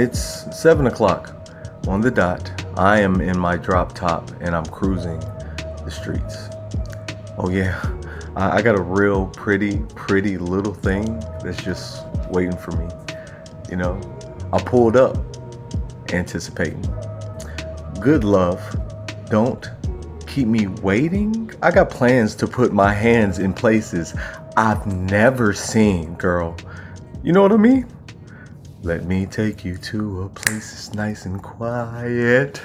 [0.00, 1.34] It's seven o'clock
[1.88, 2.52] on the dot.
[2.76, 6.50] I am in my drop top and I'm cruising the streets.
[7.36, 7.82] Oh yeah,
[8.36, 12.86] I, I got a real pretty, pretty little thing that's just waiting for me.
[13.68, 14.00] You know,
[14.52, 15.16] I pulled up
[16.12, 16.86] anticipating.
[18.00, 18.62] Good love,
[19.28, 19.68] don't
[20.28, 21.50] keep me waiting.
[21.60, 24.14] I got plans to put my hands in places
[24.56, 26.56] I've never seen, girl.
[27.24, 27.97] You know what I mean?
[28.82, 32.60] Let me take you to a place that's nice and quiet.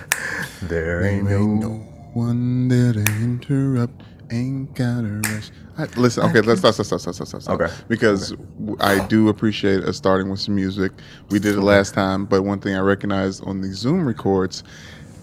[0.62, 1.70] There ain't no.
[2.14, 4.02] one there to interrupt.
[4.32, 5.50] Ain't gotta rush.
[5.78, 7.62] I, listen, okay, let's stop, stop, stop, stop, stop, stop.
[7.62, 7.74] Okay.
[7.88, 8.36] Because
[8.80, 10.92] I do appreciate us starting with some music.
[11.30, 14.64] We did it last time, but one thing I recognized on the Zoom records,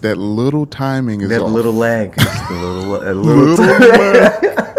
[0.01, 1.51] that little timing is That off.
[1.51, 2.13] little lag.
[2.19, 4.67] A little, a little, Little lag.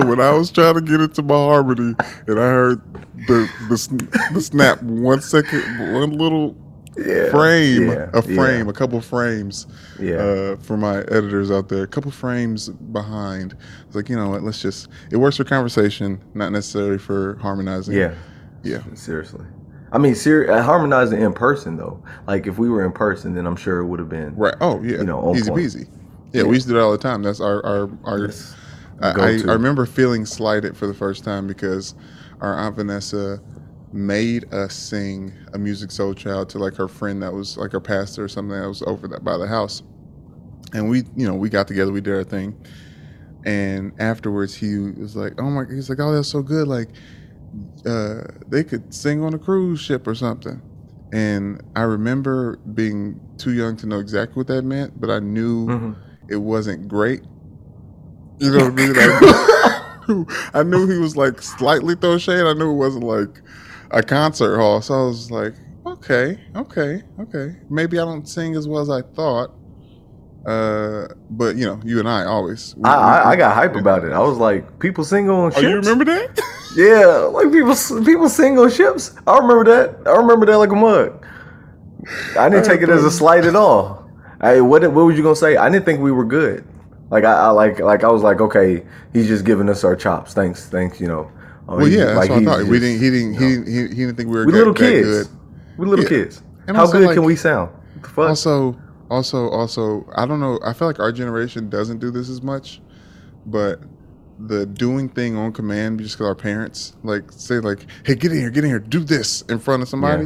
[0.00, 1.94] so when I was trying to get into my harmony,
[2.26, 2.80] and I heard
[3.26, 5.62] the the, the snap one second,
[5.94, 6.56] one little
[6.98, 8.70] Yeah, frame, yeah, a frame, yeah.
[8.70, 9.66] a couple frames,
[10.00, 10.16] Yeah.
[10.16, 13.54] uh, for my editors out there, a couple frames behind.
[13.86, 14.42] It's like you know what?
[14.42, 14.88] Let's just.
[15.10, 17.94] It works for conversation, not necessarily for harmonizing.
[17.96, 18.14] Yeah.
[18.62, 18.82] yeah.
[18.94, 19.44] Seriously.
[19.92, 22.02] I mean, ser- uh, harmonizing in person though.
[22.26, 24.54] Like if we were in person, then I'm sure it would have been Right.
[24.60, 24.98] Oh yeah.
[24.98, 25.62] You know, easy point.
[25.62, 25.88] peasy.
[26.32, 26.48] Yeah, Yeah.
[26.48, 27.22] we used to do that all the time.
[27.22, 28.18] That's our our our.
[28.26, 28.54] Yes.
[29.02, 31.94] I, I, remember feeling slighted for the first time because
[32.40, 33.40] our aunt Vanessa
[33.92, 38.24] made us sing a Musiq Soulchild to like her friend that was like her pastor
[38.24, 39.82] or something that was over that by the house,
[40.72, 42.56] and we you know we got together we did our thing,
[43.44, 46.88] and afterwards he was like oh my he's like oh that's so good like
[47.86, 50.60] uh, they could sing on a cruise ship or something.
[51.12, 55.66] And I remember being too young to know exactly what that meant, but I knew
[55.66, 55.96] Mhm.
[56.28, 57.22] it wasn't great.
[58.38, 58.92] You know what I mean?
[58.96, 62.44] I, I knew he was like slightly throwing shade.
[62.44, 63.40] I knew it wasn't like
[63.90, 64.80] a concert hall.
[64.82, 65.54] So I was like,
[65.86, 67.56] okay, okay, okay.
[67.70, 69.52] Maybe I don't sing as well as I thought.
[70.46, 72.74] Uh, but you know, you and I always.
[72.76, 74.12] we- I, I, we- I got hype about it.
[74.12, 75.62] I was like, people sing on Oh, ships.
[75.62, 76.40] you remember that?
[76.76, 77.74] Yeah, like people
[78.04, 79.14] people sing on ships.
[79.26, 80.06] I remember that.
[80.06, 81.24] I remember that like a mug.
[82.38, 84.06] I didn't take it as a slight at all.
[84.42, 85.56] Hey, what what was you gonna say?
[85.56, 86.66] I didn't think we were good.
[87.10, 90.34] Like I, I like like I was like, okay, he's just giving us our chops.
[90.34, 91.00] Thanks, thanks.
[91.00, 91.30] You know.
[91.68, 92.64] Oh, Well, he- yeah, that's what I thought.
[92.66, 93.00] we didn't.
[93.00, 93.34] He didn't.
[93.34, 93.64] you He, know.
[93.64, 95.06] didn't he, he didn't think we were We little kids.
[95.06, 95.28] good.
[95.78, 96.08] We little Yeah.
[96.08, 96.42] kids.
[96.68, 97.70] And How also, good like- can we sound?
[97.94, 98.28] What the fuck?
[98.28, 98.76] Also,
[99.10, 100.58] also, also, I don't know.
[100.64, 102.80] I feel like our generation doesn't do this as much,
[103.46, 103.80] but
[104.48, 108.38] the doing thing on command just because our parents like say like, "Hey, get in
[108.38, 110.24] here, get in here, do this in front of somebody."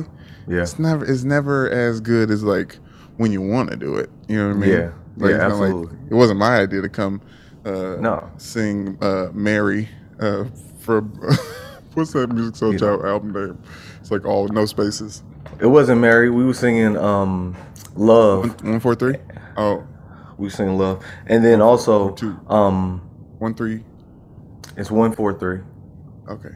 [0.49, 0.57] Yeah.
[0.57, 0.63] yeah.
[0.63, 1.05] It's never.
[1.05, 2.79] It's never as good as like
[3.19, 4.09] when you want to do it.
[4.29, 4.71] You know what I mean?
[4.71, 4.91] Yeah.
[5.17, 7.21] Like, Yeah, not like- it wasn't my idea to come.
[7.65, 8.31] Uh, No.
[8.39, 9.89] Sing uh, "Mary"
[10.19, 10.45] uh,
[10.79, 11.01] for
[11.95, 13.59] what's that Musiq Soulchild album name?
[14.01, 15.23] It's like all no spaces.
[15.61, 16.31] It wasn't Mary.
[16.31, 17.57] We were singing um
[17.97, 18.63] Love.
[18.65, 19.17] One four three.
[19.59, 19.85] Oh,
[20.39, 21.05] We were singing Love.
[21.27, 22.39] And then also two.
[22.49, 23.03] um
[23.39, 23.83] one three.
[24.77, 25.61] it's one four three.
[26.29, 26.55] Okay.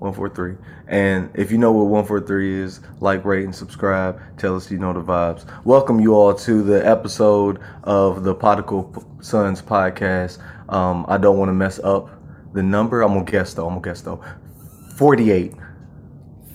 [0.00, 0.56] 143.
[0.86, 4.20] And if you know what 143 is, like, rate, and subscribe.
[4.38, 5.44] Tell us you know the vibes.
[5.64, 10.38] Welcome you all to the episode of the Prodigal Sons podcast.
[10.68, 12.10] Um, I don't want to mess up
[12.52, 13.02] the number.
[13.02, 13.66] I'm going to guess, though.
[13.66, 14.22] I'm going to guess, though.
[14.96, 15.52] 48.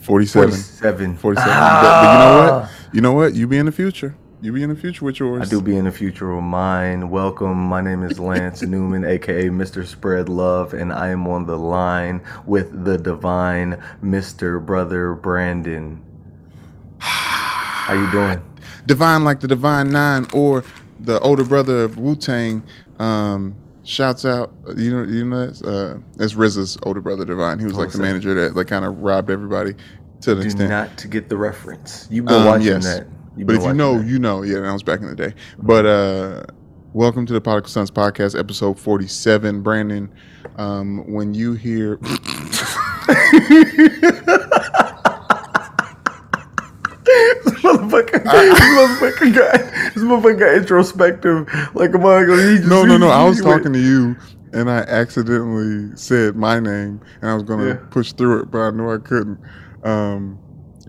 [0.02, 0.50] 47.
[0.52, 1.18] 47.
[1.18, 1.50] 47.
[1.54, 1.81] Ah!
[1.81, 2.96] But, but you know what?
[2.96, 3.34] You know what?
[3.36, 4.16] You be in the future.
[4.44, 5.48] You be in the future with yours.
[5.48, 7.09] I do be in the future with mine.
[7.09, 7.58] Welcome.
[7.58, 9.86] My name is Lance Newman, aka Mr.
[9.86, 14.64] Spread Love, and I am on the line with the divine Mr.
[14.64, 16.04] Brother Brandon.
[17.00, 18.44] How you doing?
[18.86, 20.66] Divine like the Divine Nine or
[21.00, 22.64] the older brother of Wu Tang.
[23.00, 23.56] Um,
[23.86, 24.52] shouts out.
[24.75, 27.60] You know, you know that's uh, that's RZA's older brother, Divine.
[27.60, 29.75] He was like the manager that like kind of robbed everybody
[30.19, 30.69] to an Do extent.
[30.69, 32.10] not to get the reference.
[32.12, 32.84] You've been Um, watching yes.
[32.84, 33.07] that.
[33.35, 34.07] You've but if you know, that.
[34.07, 34.44] you know.
[34.44, 35.33] Yeah, that was back in the day.
[35.57, 36.44] But uh,
[36.94, 39.62] welcome to the Prodigal Sons podcast, episode forty-seven.
[39.62, 40.13] Brandon,
[40.57, 41.97] um, when you hear.
[47.03, 49.51] motherfucker, this motherfucker got
[49.94, 52.51] this motherfucker got introspective like a motherfucker.
[52.51, 53.07] He just- No, no, no.
[53.09, 54.15] I was went- talking to you,
[54.53, 57.88] and I accidentally said my name, and I was going to Yeah.
[57.89, 59.39] push through it, but I knew I couldn't.
[59.83, 60.39] Um,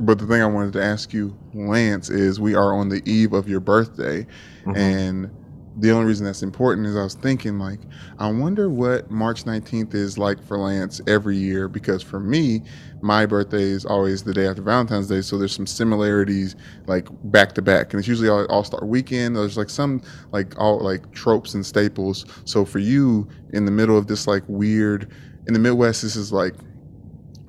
[0.01, 3.33] but the thing I wanted to ask you, Lance, is we are on the eve
[3.33, 4.27] of your birthday,
[4.67, 4.77] Mhm.
[4.77, 5.31] and
[5.77, 7.81] the only reason that's important is I was thinking, like,
[8.21, 12.63] I wonder what March 19th is like for Lance every year, because for me,
[13.03, 16.55] my birthday is always the day after Valentine's Day, so there's some similarities
[16.87, 19.35] like back to back, and it's usually all, all Star Weekend.
[19.37, 20.01] There's like some
[20.33, 22.25] like all like tropes and staples.
[22.45, 25.09] So for you, in the middle of this like weird,
[25.49, 26.55] in the Midwest, this is like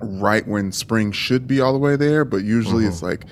[0.05, 2.87] right when spring should be all the way there, but usually Mhm.
[2.89, 3.25] it's like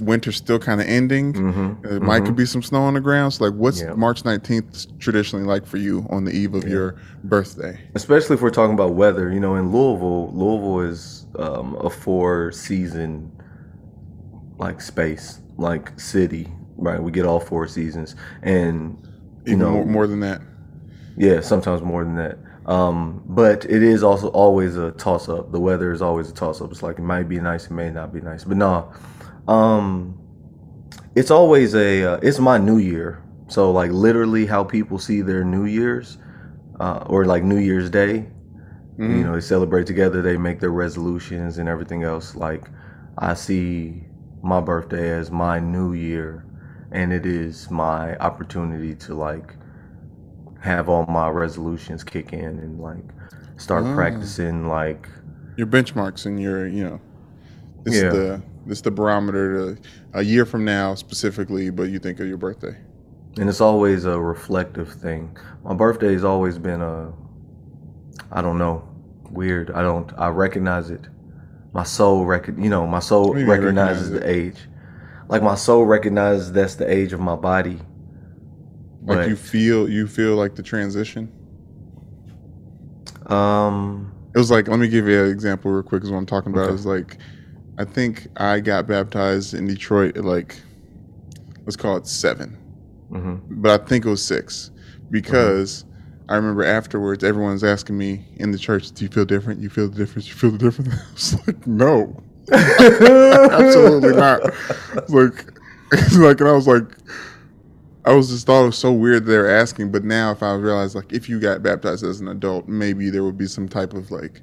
[0.00, 1.32] winter's still kind of ending.
[1.32, 1.86] Mm-hmm.
[1.86, 3.32] It might could be some snow on the ground.
[3.34, 3.92] So like, what's Yeah.
[3.94, 7.78] March 19th traditionally like for you on the eve of your birthday?
[7.94, 9.30] especially if we're talking about weather.
[9.32, 13.30] You know, in Louisville, Louisville is um, a four season
[14.58, 17.00] like space, like city, right?
[17.02, 18.96] We get all four seasons, and
[19.44, 20.40] you Even know, more, more than that.
[21.16, 22.38] yeah, sometimes more than that.
[22.66, 25.52] Um, but it is also always a toss up.
[25.52, 26.70] The weather is always a toss up.
[26.70, 28.90] It's like it might be nice, it may not be nice, but no,
[29.48, 30.18] um,
[31.14, 33.22] it's always a uh, it's my new year.
[33.48, 36.16] So like literally how people see their New Year's,
[36.80, 38.26] uh, or like New Year's Day,
[38.98, 39.18] Mhm.
[39.18, 42.70] you know they celebrate together they make their resolutions and everything else like
[43.18, 44.04] i see
[44.40, 46.44] my birthday as my new year
[46.92, 49.56] and it is my opportunity to like
[50.64, 53.04] have all my resolutions kick in and like
[53.58, 53.94] start Ah.
[53.94, 55.08] practicing like
[55.58, 57.00] your benchmarks and your you know
[57.84, 58.08] this Yeah.
[58.08, 59.80] is the this is the barometer to
[60.14, 62.74] a year from now specifically but you think of your birthday.
[63.38, 65.36] And it's always a reflective thing.
[65.64, 67.12] My birthday has always been a
[68.32, 68.82] i don't know
[69.30, 69.70] weird.
[69.72, 71.02] I don't i recognize it.
[71.74, 74.68] My soul rec you know my soul What do you mean recognizes recognize the age.
[75.28, 77.80] Like my soul recognizes that's the age of my body
[79.04, 81.30] like But- you feel you feel like the transition?
[83.26, 86.26] Um it was like let me give you an example real quick because what i'm
[86.26, 86.66] talking about.
[86.66, 86.74] Okay.
[86.74, 87.18] is like
[87.78, 90.60] i think i got baptized in detroit at like
[91.64, 92.56] let's call it seven.
[93.10, 93.40] Mhm.
[93.48, 94.70] but i think it was six.
[95.10, 95.84] Because
[96.28, 99.60] i remember afterwards everyone's asking me in the church do you feel different?
[99.60, 100.26] You feel the difference?
[100.28, 100.94] You feel the difference?
[101.08, 102.22] I was like no.
[102.52, 104.40] Absolutely not.
[104.96, 105.46] It's like
[105.92, 106.84] it's like and i was like
[108.04, 110.94] i was just thought it was so weird they're asking but now if i realize
[110.94, 114.10] like if you got baptized as an adult maybe there would be some type of
[114.10, 114.42] like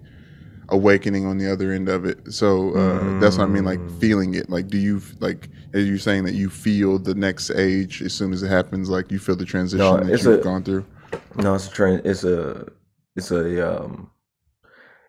[0.70, 2.32] awakening on the other end of it.
[2.32, 4.00] So uh, that's what i mean like Mm.
[4.00, 4.50] feeling it.
[4.50, 8.32] Like do you like as you're saying that you feel the next age as soon
[8.32, 10.86] as it happens like you feel the transition No, that it's you've a- gone through?
[11.36, 12.68] No it's a trend it's a
[13.18, 14.12] it's a um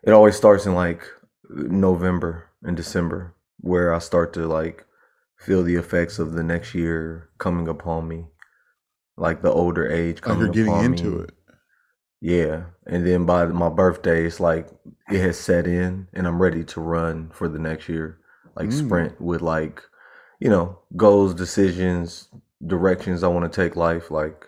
[0.03, 1.01] it always starts in like
[1.49, 4.85] november and december where i start to like
[5.37, 8.25] feel the effects of the next year coming upon me
[9.17, 11.23] like the older age like coming you're getting upon into me.
[11.23, 11.31] it
[12.21, 14.69] Yeah, and then by my birthday, it's like
[15.11, 18.19] it has set in, and I'm ready to run for the next year,
[18.55, 18.79] like Mm.
[18.85, 19.81] sprint with like,
[20.39, 22.29] you know, goals, decisions,
[22.65, 24.09] directions I want to take life.
[24.09, 24.45] Like,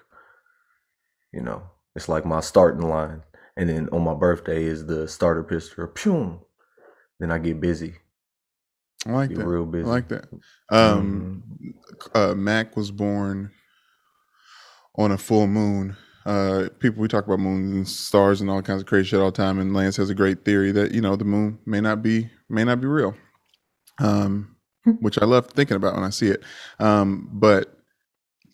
[1.34, 1.64] you know,
[1.96, 3.24] it's like my starting line,
[3.58, 6.48] and then on my birthday is the starter pistol.
[7.20, 7.96] Then I get busy,
[9.06, 10.26] i like get that real i like that
[10.72, 11.74] um Mhm.
[12.16, 13.52] uh, Mac was born
[14.98, 15.96] on a full moon.
[16.26, 19.32] Uh, people we talk about moons and stars and all kinds of crazy shit all
[19.32, 22.02] the time, and Lance has a great theory that you know the moon may not
[22.02, 23.14] be may not be real,
[24.00, 24.56] um,
[25.00, 26.44] which I love thinking about when I see it.
[26.80, 27.78] Um, but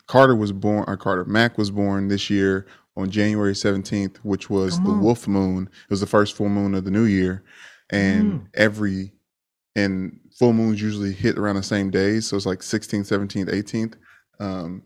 [0.08, 2.68] Carter was born, or Carter Mac was born this year
[2.98, 5.70] on January seventeenth, which was the wolf moon.
[5.72, 7.44] It was the first full moon of the new year,
[7.90, 8.48] and Mm.
[8.56, 9.14] every
[9.78, 13.94] and full moons usually hit around the same days, so it's like 16th, 17th, 18th.
[14.42, 14.84] Um,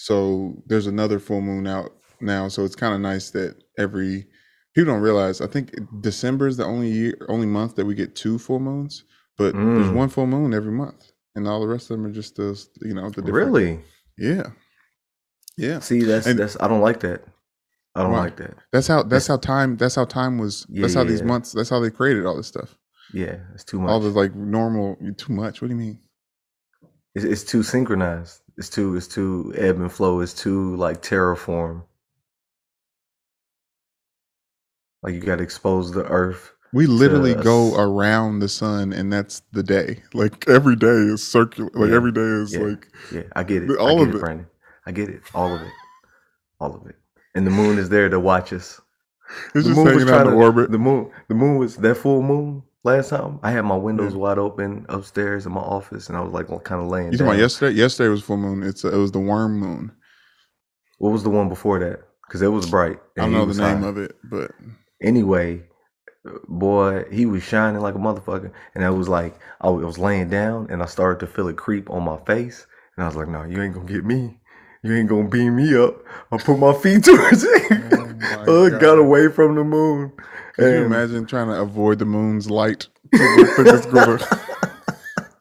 [0.00, 1.90] so there's another full moon out
[2.20, 4.26] now, so it's kind of nice that every
[4.74, 5.40] people don't realize.
[5.40, 9.02] I think December is the only year, only month that we get two full moons,
[9.36, 9.94] but there's Mm.
[9.94, 12.94] one full moon every month, and all the rest of them are just the you
[12.94, 13.34] know the different.
[13.52, 13.80] Really?
[14.16, 14.50] Yeah,
[15.56, 15.80] yeah.
[15.80, 17.24] See, that's And- that's I don't like that.
[17.94, 18.20] I don't Why?
[18.20, 18.54] like that.
[18.72, 20.64] That's how that's how time that's how time was.
[20.70, 21.26] that's how these Yeah.
[21.26, 21.52] months.
[21.52, 22.76] That's how they created all this stuff.
[23.12, 23.90] Yeah, it's too much.
[23.90, 24.96] All the like normal.
[25.16, 25.60] Too much.
[25.60, 25.98] What do you mean?
[27.18, 28.40] It's, it's too synchronized.
[28.56, 30.20] It's too it's too ebb and flow.
[30.20, 31.82] It's too like terraform.
[35.02, 36.52] Like you got to expose the earth.
[36.72, 40.02] We literally to go around the sun, and that's the day.
[40.14, 41.70] Like every day is circular.
[41.74, 42.60] Like Yeah, every day is yeah.
[42.60, 43.76] like Yeah, I get it.
[43.78, 44.20] All I of get it.
[44.20, 44.46] Brandon.
[44.86, 45.22] I get it.
[45.34, 45.72] All of it.
[46.60, 46.96] All of it.
[47.34, 48.80] And the moon is there to watch us.
[49.54, 50.70] it's the moon was trying in to orbit.
[50.72, 51.10] The moon.
[51.28, 53.38] The moon was that full moon last time.
[53.42, 56.80] I had my windows wide open upstairs in my office, and I was like kind
[56.82, 57.26] of laying You down.
[57.28, 57.76] talking about yesterday?
[57.76, 58.62] Yesterday was full moon.
[58.62, 59.92] It's a, it was the worm moon.
[60.98, 62.00] What was the one before that?
[62.26, 62.98] Because it was bright.
[63.16, 63.88] I don't know the name high.
[63.88, 64.50] of it, but
[65.02, 65.62] anyway,
[66.48, 68.50] boy, he was shining like a motherfucker.
[68.74, 71.88] And I was like, I was laying down and I started to feel it creep
[71.90, 72.66] on my face.
[72.96, 74.40] And I was like, no, you ain't gonna get me.
[74.82, 75.96] You ain't gonna beam me up.
[76.30, 78.07] I put my feet towards it.
[78.36, 78.80] My God.
[78.80, 80.12] got away from the moon.
[80.54, 82.88] could you imagine trying to avoid the moon's light?
[83.12, 84.18] it's gonna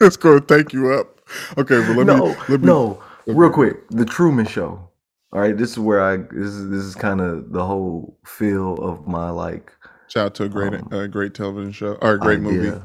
[0.02, 1.20] it's gonna take you up.
[1.58, 3.88] Okay, but let no, me let me no, real quick.
[3.90, 4.90] The Truman Show.
[5.34, 6.18] All right, this is where I.
[6.18, 9.72] This is this is kind of the whole feel of my like
[10.08, 12.80] shout out to a great Um, a great television show or a great movie.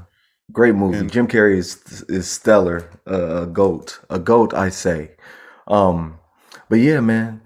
[0.50, 0.98] Great movie.
[0.98, 2.90] And- Jim Carrey is is stellar.
[3.08, 5.12] Uh, a goat, a goat, I say.
[5.68, 6.18] Um,
[6.68, 7.42] but yeah, man,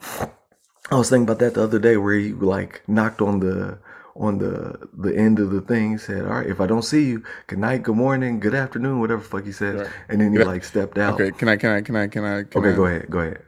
[0.90, 3.78] I was thinking about that the other day where he like knocked on the
[4.14, 5.98] on the the end of the thing.
[5.98, 9.22] Said, "All right, if I don't see you, good night, good morning, good afternoon, whatever
[9.22, 9.90] the fuck he said." Right.
[10.08, 11.20] And then he like stepped out.
[11.20, 11.56] Okay, can I?
[11.56, 11.80] Can I?
[11.80, 12.06] Can I?
[12.06, 12.42] Can I?
[12.44, 13.42] Can Okay, I- go ahead, go ahead.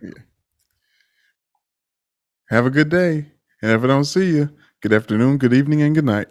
[2.51, 5.95] Have a good day, and if I don't see you, good afternoon, good evening, and
[5.95, 6.29] good night.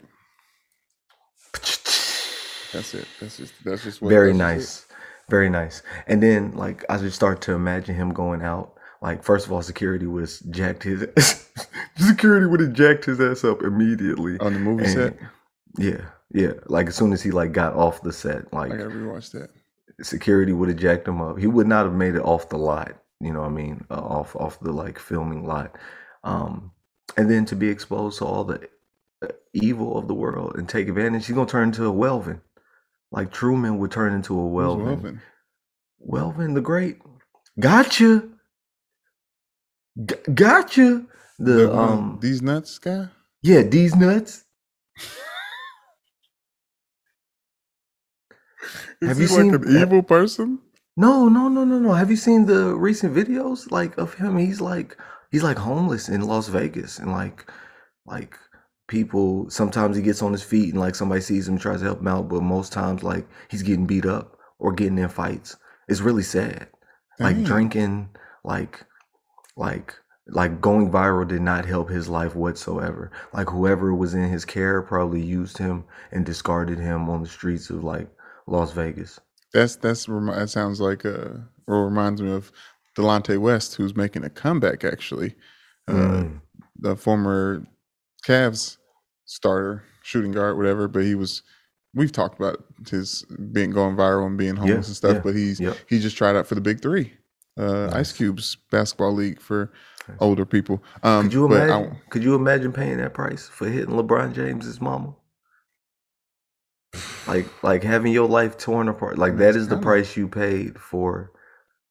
[2.74, 3.08] That's it.
[3.20, 3.54] That's just.
[3.64, 4.10] That's just what.
[4.10, 4.86] Very that's nice.
[5.30, 5.82] Very nice.
[6.08, 8.77] And then like I just start to imagine him going out.
[9.02, 11.06] Like first of all, security would have jacked his
[11.98, 14.38] security would have jacked his ass up immediately.
[14.40, 15.18] on the movie And- set.
[15.78, 16.02] Yeah,
[16.32, 16.54] yeah.
[16.68, 19.50] Like as soon as he like got off the set, like I gotta rewatch that.
[20.02, 21.38] security would have jacked him up.
[21.38, 22.94] He would not have made it off the lot.
[23.20, 23.86] You know what I mean?
[23.92, 25.76] Uh, off off the like filming lot.
[26.24, 26.72] Um,
[27.16, 28.68] and then to be exposed to all the
[29.24, 32.42] uh, evil of the world and take advantage, he's gonna turn into a Welven.
[33.12, 35.00] Like Truman would turn into a Welven.
[35.02, 35.22] Welven?
[36.08, 37.00] Welven the Great.
[37.60, 38.24] Gotcha.
[40.06, 41.06] G- gotcha.
[41.40, 43.10] The, The um these nuts guy.
[43.42, 44.44] yeah, these nuts.
[49.02, 50.60] Have you like seen- an evil person?
[51.00, 51.94] No, no, no, no, no.
[51.94, 54.38] Have you seen the recent videos like of him?
[54.38, 54.98] He's like
[55.32, 57.50] he's like homeless in Las Vegas and like
[58.08, 58.36] like
[58.88, 62.00] people sometimes he gets on his feet and like somebody sees him tries to help
[62.00, 65.56] him out, but most times like he's getting beat up or getting in fights.
[65.88, 66.68] It's really sad.
[67.20, 68.10] Like drinking,
[68.44, 68.84] like
[69.58, 69.94] like
[70.30, 73.12] like going viral did not help his life whatsoever.
[73.34, 77.70] Like whoever was in his care probably used him and discarded him on the streets
[77.70, 78.10] of like
[78.46, 79.20] Las Vegas.
[79.54, 81.30] That's that's that sounds like uh
[81.68, 82.52] or reminds me of
[82.98, 84.84] Delonte West, who's making a comeback.
[84.84, 85.36] Actually,
[85.88, 86.42] uh, Mm.
[86.80, 87.66] the former
[88.26, 88.78] Cavs
[89.26, 90.88] starter, shooting guard, whatever.
[90.88, 91.44] But he was.
[91.94, 93.24] We've talked about his
[93.54, 95.14] being going viral and being homeless Yeah, and stuff.
[95.16, 95.78] yeah, But he's Yep.
[95.88, 97.14] he just tried out for the Big Three,
[97.58, 99.72] uh, Ice Cube's basketball league for
[100.08, 100.18] Nice.
[100.22, 100.82] older people.
[101.04, 101.98] Um, Could you but I- imagine?
[102.10, 105.14] could you imagine paying that price for hitting LeBron James's mama?
[107.28, 109.18] Like, like having your life torn apart.
[109.18, 111.32] Like that is the price you paid for,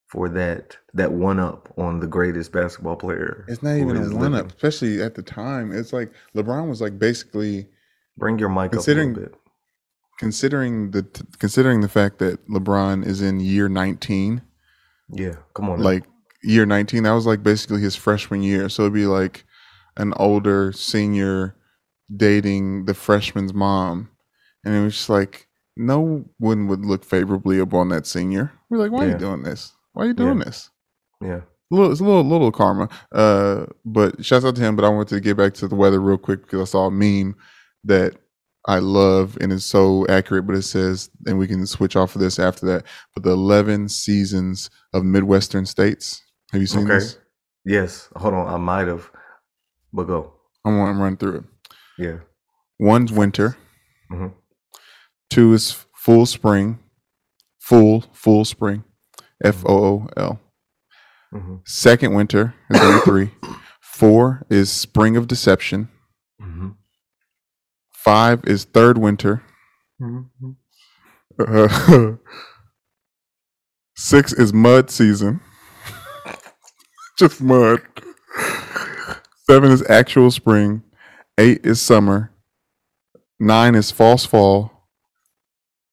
[0.08, 3.44] for that that one up on the greatest basketball player.
[3.48, 5.70] It's not even a one up, especially at the time.
[5.72, 7.66] It's like LeBron was like basically
[8.16, 9.40] Bring your mic Considering- up a little bit.
[10.18, 11.06] considering the
[11.38, 14.40] considering the fact that LeBron is in year 19,
[15.10, 15.78] Yeah, come on.
[15.78, 15.84] now.
[15.84, 16.04] like
[16.42, 18.68] year 19, that was like basically his freshman year.
[18.68, 19.44] So it'd be like
[19.96, 21.56] an older senior
[22.14, 24.10] dating the freshman's mom,
[24.64, 28.52] and it was just like no one would look favorably upon that senior.
[28.70, 29.72] We're like, why are you doing this?
[29.92, 30.44] Why are you doing Yeah.
[30.44, 30.70] this?
[31.20, 32.88] yeah, A little, it's a little, little karma.
[33.12, 34.74] Uh, but shouts out to him.
[34.76, 36.90] But I wanted to get back to the weather real quick because I saw a
[36.90, 37.36] meme
[37.84, 38.16] that
[38.66, 40.46] I love and it's so accurate.
[40.46, 42.84] But it says, and we can switch off of this after that.
[43.14, 46.22] But the eleven seasons of Midwestern states.
[46.52, 46.94] Have you seen Okay.
[46.94, 47.18] this?
[47.64, 48.08] yes.
[48.16, 49.10] Hold on, I might have,
[49.92, 50.34] but go.
[50.64, 51.44] I want to run through it.
[51.98, 52.18] Yeah.
[52.78, 53.56] One's winter.
[54.10, 54.34] Mhm.
[55.30, 56.78] Two is full spring.
[57.60, 58.84] Full, full spring.
[59.42, 60.40] F O O L.
[61.32, 63.30] hmm Second winter is number three.
[63.80, 65.88] Four is spring of deception.
[66.40, 66.70] hmm
[68.06, 69.42] Five is third winter.
[69.98, 70.22] hmm
[71.38, 72.12] Uh,
[73.96, 75.40] six is mud season.
[77.18, 77.82] Just mud.
[79.50, 80.84] Seven is actual spring.
[81.36, 82.30] Eight is summer.
[83.40, 84.70] Nine is false fall.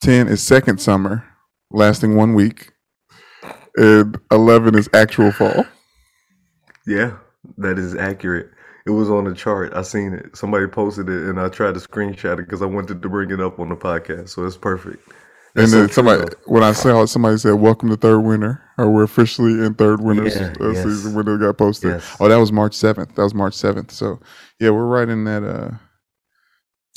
[0.01, 1.25] Ten is second summer,
[1.72, 2.74] lasting one week.
[3.75, 5.65] And eleven is actual fall.
[6.86, 7.17] Yeah,
[7.58, 8.51] that is accurate.
[8.85, 9.73] It was on the chart.
[9.73, 10.35] I seen it.
[10.35, 13.39] Somebody posted it, and I tried to screenshot it because I wanted to bring it
[13.39, 14.29] up on the podcast.
[14.29, 15.07] So it's perfect.
[15.55, 18.61] And That's so then somebody, when I saw it, somebody said, "Welcome to third winter,"
[18.77, 20.83] or we're officially in third winter Yeah, uh, yes.
[20.83, 21.91] season when it got posted.
[21.91, 22.17] Yes.
[22.19, 23.15] Oh, that was March seventh.
[23.15, 23.91] That was March seventh.
[23.91, 24.19] So
[24.59, 25.43] yeah, we're right in that.
[25.43, 25.75] Uh,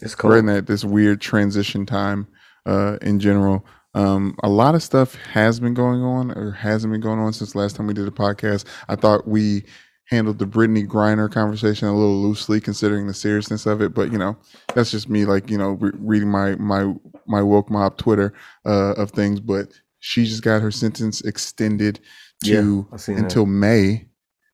[0.02, 2.26] It's we're in that this weird transition time.
[2.64, 3.64] Uh, in general,
[3.94, 7.54] um, a lot of stuff has been going on or hasn't been going on since
[7.54, 8.64] last time we did a podcast.
[8.88, 9.64] I thought we
[10.08, 13.94] handled the Brittney Griner conversation a little loosely, considering the seriousness of it.
[13.94, 14.36] But you know,
[14.74, 16.94] that's just me, like you know, re- reading my my
[17.26, 18.32] my woke mob Twitter
[18.64, 19.40] uh, of things.
[19.40, 19.68] But
[20.00, 22.00] she just got her sentence extended
[22.44, 23.24] to Yeah, seen that.
[23.24, 24.08] until May.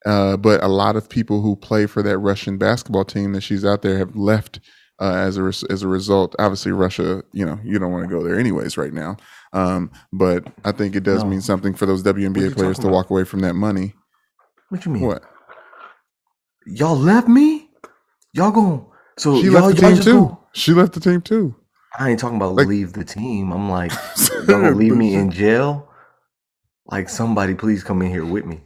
[0.04, 3.64] Uh, but a lot of people who play for that Russian basketball team that she's
[3.64, 4.58] out there have left
[5.00, 6.34] uh, as a res- as a result.
[6.40, 9.16] Obviously, Russia, you know, you don't want to go there anyways right now.
[9.52, 11.30] Um, but I think it does No.
[11.30, 12.92] mean something for those WNBA players to about?
[12.94, 13.94] walk away from that money.
[14.70, 15.02] What you mean?
[15.02, 15.22] What?
[16.66, 17.68] Y'all left me?
[18.32, 18.84] Y'all going
[19.18, 20.38] so She y'all, left the y'all team too.
[20.54, 21.54] She left the team too.
[21.98, 23.52] I ain't talking about Like- leave the team.
[23.52, 23.92] I'm like,
[24.46, 25.88] don't leave me in jail.
[26.86, 28.60] Like somebody, please come in here with me.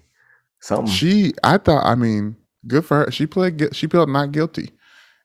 [0.60, 0.86] Something.
[0.86, 2.36] She, I thought, I mean,
[2.66, 3.10] good for her.
[3.10, 3.74] She played.
[3.74, 4.70] she pled not guilty,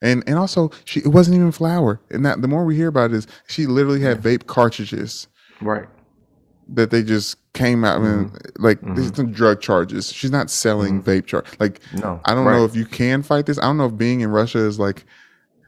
[0.02, 2.00] and and also she it wasn't even flour.
[2.12, 5.28] And that the more we hear about it is she literally had vape cartridges
[5.62, 5.88] right.
[6.70, 8.02] That they just came out.
[8.02, 8.64] and mean, Mm-hmm.
[8.64, 9.32] like these mm-hmm.
[9.32, 10.12] drug charges.
[10.12, 11.10] She's not selling mm-hmm.
[11.10, 11.48] vape charge.
[11.60, 12.22] Like No.
[12.26, 12.58] I don't right.
[12.58, 13.58] know if you can fight this.
[13.58, 15.06] I don't know if being in Russia is like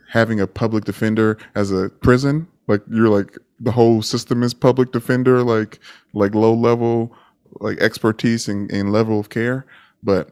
[0.10, 2.48] having a public defender as a prison.
[2.68, 5.80] Like you're like the whole system is public defender, like
[6.14, 7.14] like low level
[7.60, 9.66] like expertise and, and level of care.
[10.02, 10.32] But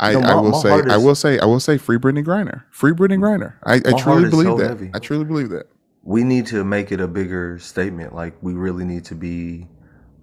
[0.00, 2.64] I, No, I will say I will say I will say free Brittney Griner.
[2.70, 3.24] Free Brittney mm-hmm.
[3.42, 3.54] Griner.
[3.64, 4.68] I, I truly believe so that.
[4.68, 4.90] heavy.
[4.94, 5.66] I truly believe that.
[6.02, 8.14] we need to make it a bigger statement.
[8.14, 9.66] Like we really need to be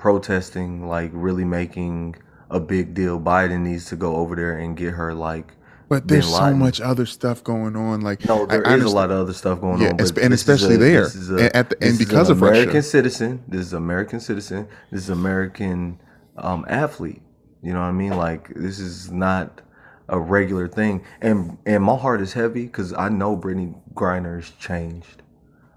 [0.09, 2.15] protesting, like really making
[2.51, 3.19] a big deal.
[3.19, 5.53] Biden needs to go over there and get her like
[5.89, 8.01] But there's so much other stuff going on.
[8.01, 10.00] Like No, I- there is I a lot of other stuff going Yeah, on.
[10.25, 11.05] and especially a- there.
[11.05, 12.53] And at the- and because an of Russia.
[12.62, 13.31] American citizen.
[13.47, 14.67] This is American citizen.
[14.91, 16.00] This is American
[16.38, 17.24] um, athlete.
[17.63, 18.15] You know what I mean?
[18.15, 19.62] Like this is not
[20.07, 21.01] a regular thing.
[21.21, 25.24] And and my heart is heavy because I know Brittney Griner's changed.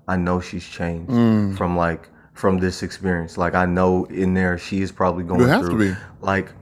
[0.06, 1.56] I know she's changed Mm.
[1.56, 3.36] from like from this experience.
[3.36, 5.94] Like I know in there she is probably going have to through.
[5.94, 6.00] be.
[6.20, 6.52] Like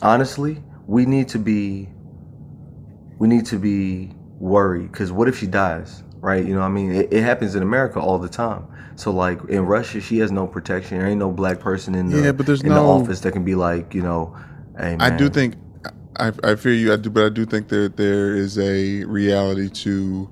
[0.00, 1.88] honestly, we need to be
[3.18, 6.68] we need to be worried because what if she dies right you know what i
[6.68, 10.30] mean it, it happens in america all the time so like in russia she has
[10.30, 12.82] no protection there ain't no black person in the Yeah, but there's in no- the
[12.82, 14.36] office that can be like you know
[14.78, 15.54] hey I do think
[16.18, 16.92] I, I fear you.
[16.92, 20.28] I do, but I do think that there is a reality to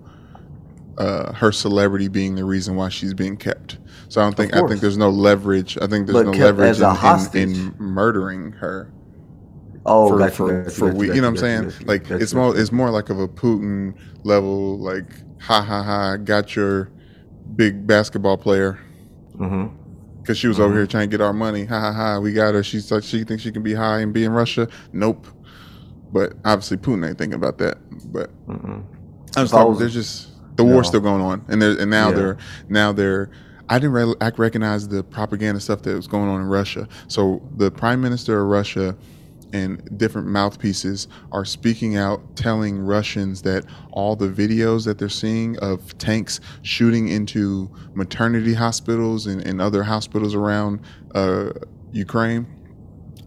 [0.97, 3.79] uh, her celebrity being the reason why she's being kept.
[4.09, 5.77] So I don't think I think there's no leverage.
[5.81, 8.93] I think there's But no leverage in, in, in murdering her
[9.87, 11.87] oh for gotcha, for, gotcha, for gotcha, we, you know what I'm saying?
[11.87, 14.79] like it's more it's more like of a Putin level.
[14.79, 15.07] Like
[15.41, 16.91] ha ha ha, got your
[17.57, 18.79] big basketball player
[19.37, 19.71] Mhm.
[20.23, 21.65] because she was over here trying to get our money.
[21.65, 22.63] Ha ha ha, we got her.
[22.63, 24.69] She's like she thinks she can be high and be in Russia.
[24.93, 25.27] Nope.
[26.13, 27.79] But obviously Putin ain't thinking about that.
[28.13, 28.85] But Mm-mm.
[29.37, 30.91] I'm just talking, there's just the war's No.
[30.91, 32.15] still going on, and there and now Yeah.
[32.15, 32.37] they're
[32.69, 33.31] now they're.
[33.69, 36.89] I didn't re- I recognize the propaganda stuff that was going on in Russia.
[37.09, 38.97] So the prime minister of Russia
[39.53, 45.57] and different mouthpieces are speaking out, telling Russians that all the videos that they're seeing
[45.61, 50.81] of tanks shooting into maternity hospitals and, and other hospitals around
[51.15, 51.51] uh,
[51.93, 52.47] Ukraine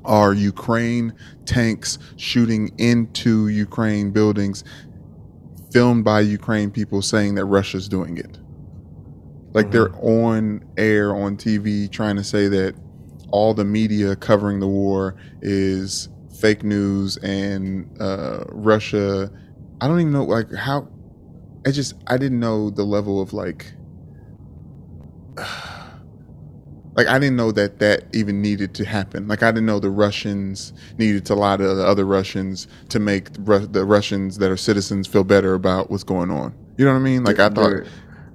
[0.04, 1.14] are Ukraine
[1.46, 4.66] tanks shooting into Ukraine buildings
[5.72, 8.38] filmed by Ukraine people saying that Russia's doing it.
[9.58, 12.76] Like they're on air on TV trying to say that
[13.30, 19.32] all the media covering the war is fake news and uh, Russia.
[19.82, 20.88] I don't even know like how.
[21.66, 23.74] I just I didn't know the level of like.
[26.96, 29.28] Like I didn't know that that even needed to happen.
[29.28, 33.34] Like I didn't know the Russians needed to lie to the other Russians to make
[33.34, 36.56] the Russians that are citizens feel better about what's going on.
[36.76, 37.24] You know what I mean?
[37.24, 37.84] Like I thought,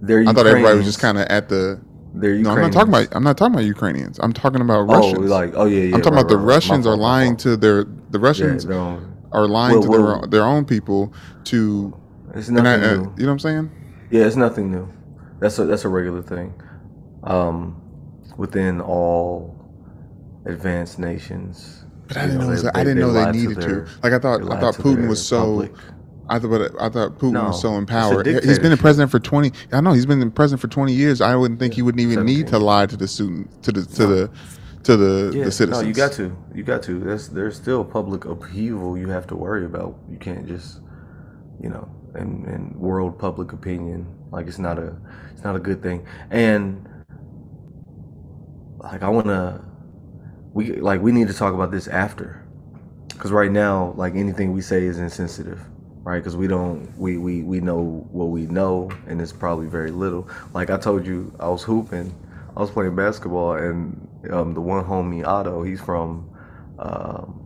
[0.03, 1.81] They're- I thought everybody was just kind of at the.
[2.15, 3.09] They're No, I'm not talking about.
[3.13, 4.19] I'm not talking about Ukrainians.
[4.23, 5.31] I'm talking about oh Russians.
[5.31, 6.55] like oh yeah yeah I'm talking right, about the right, right.
[6.55, 7.85] Russians are lying to their.
[8.11, 8.99] The Russians yeah,
[9.33, 11.97] they're lying Well, to well- their their own people to.
[12.35, 13.71] it's And I, nothing uh, new you know what I'm saying?
[14.11, 14.87] Yeah, it's nothing new.
[15.39, 16.53] That's a that's a regular thing.
[17.25, 17.81] Um,
[18.37, 19.57] within all
[20.45, 21.85] advanced nations.
[22.09, 22.55] But I didn't know.
[22.55, 23.67] they- it I didn't know they needed to.
[23.69, 24.43] their- Like I thought.
[24.53, 25.41] I thought Putin was so.
[25.41, 25.73] public.
[26.29, 26.71] I thought.
[26.81, 28.27] I thought Putin No, was so empowered.
[28.27, 29.53] He's been the president for twenty.
[29.73, 31.21] I know he's been the president for twenty years.
[31.21, 34.07] I wouldn't think he wouldn't even need to lie to the student, to the to
[34.07, 34.31] the
[34.85, 35.83] to the, Yeah, the citizens.
[35.83, 36.99] no, you got to, you got to.
[36.99, 39.97] There's there's still public upheaval you have to worry about.
[40.11, 40.81] You can't just,
[41.61, 44.97] you know, and and world public opinion like it's not a
[45.33, 46.07] it's not a good thing.
[46.31, 46.89] And
[48.79, 49.61] like I want to,
[50.53, 52.45] we like we need to talk about this after,
[53.09, 55.61] because right now like anything we say is insensitive.
[56.05, 59.93] Right, because we don't, we, we we know what we know, and it's probably very
[59.93, 60.29] little.
[60.53, 62.13] Like I told you, I was hooping,
[62.57, 66.29] I was playing basketball, and um, the one homie Otto, he's from
[66.81, 67.43] um,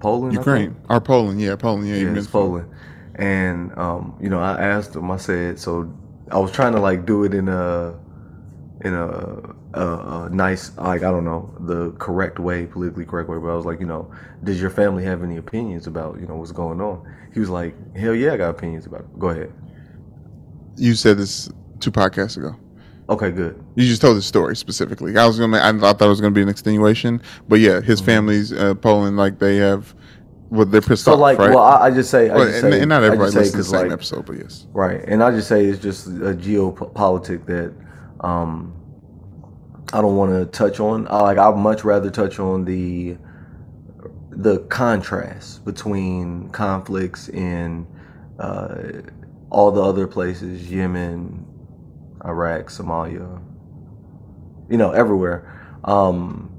[0.00, 0.34] Poland.
[0.34, 1.40] Ukraine or Poland?
[1.40, 1.88] Yeah, Poland.
[1.88, 2.70] Yeah, Yeah, it's Poland.
[3.16, 5.10] And um, you know, I asked him.
[5.10, 5.92] I said, so
[6.30, 7.98] I was trying to like do it in a
[8.82, 13.38] in a, a, a nice, like I don't know, the correct way, politically correct way.
[13.38, 14.10] But I was like, you know,
[14.44, 17.02] does your family have any opinions about you know what's going on?
[17.34, 19.18] He was like, hell yeah, I got opinions about it.
[19.18, 19.52] Go ahead.
[20.76, 21.48] You said this
[21.80, 22.56] two podcasts ago.
[23.08, 23.64] Okay, good.
[23.74, 25.16] You just told the story specifically.
[25.16, 25.58] I was gonna.
[25.58, 28.00] I thought that was gonna be an extenuation, but yeah, his Mm-hmm.
[28.00, 29.16] family's uh, Poland.
[29.18, 29.94] Like they have,
[30.50, 31.48] well, they're pissed So off, like, right?
[31.48, 33.56] well, I, I just say, I Well, just and, say, and not everybody listens to
[33.58, 34.66] the same like, episode, but yes.
[34.72, 37.74] Right, and I just say it's just a geopolitic that
[38.20, 38.74] Um,
[39.92, 41.06] I don't want to touch on.
[41.08, 41.38] I like.
[41.38, 43.16] I'd much rather touch on the
[44.30, 47.86] the contrast between conflicts in
[48.38, 49.02] uh,
[49.50, 51.46] all the other places, Yemen,
[52.24, 53.40] Iraq, Somalia,
[54.68, 55.78] you know, everywhere.
[55.84, 56.52] Um,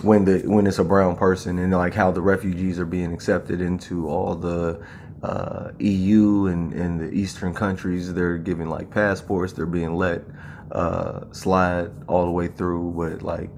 [0.00, 3.60] when the when it's a brown person and like how the refugees are being accepted
[3.60, 4.82] into all the
[5.22, 10.22] uh, EU and, and the Eastern countries, they're giving like passports, they're being let
[10.72, 13.50] uh, slide all the way through, but like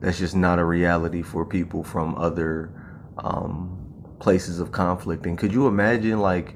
[0.00, 2.70] that's just not a reality for people from other
[3.18, 3.78] um,
[4.18, 5.26] places of conflict.
[5.26, 6.54] And could you imagine like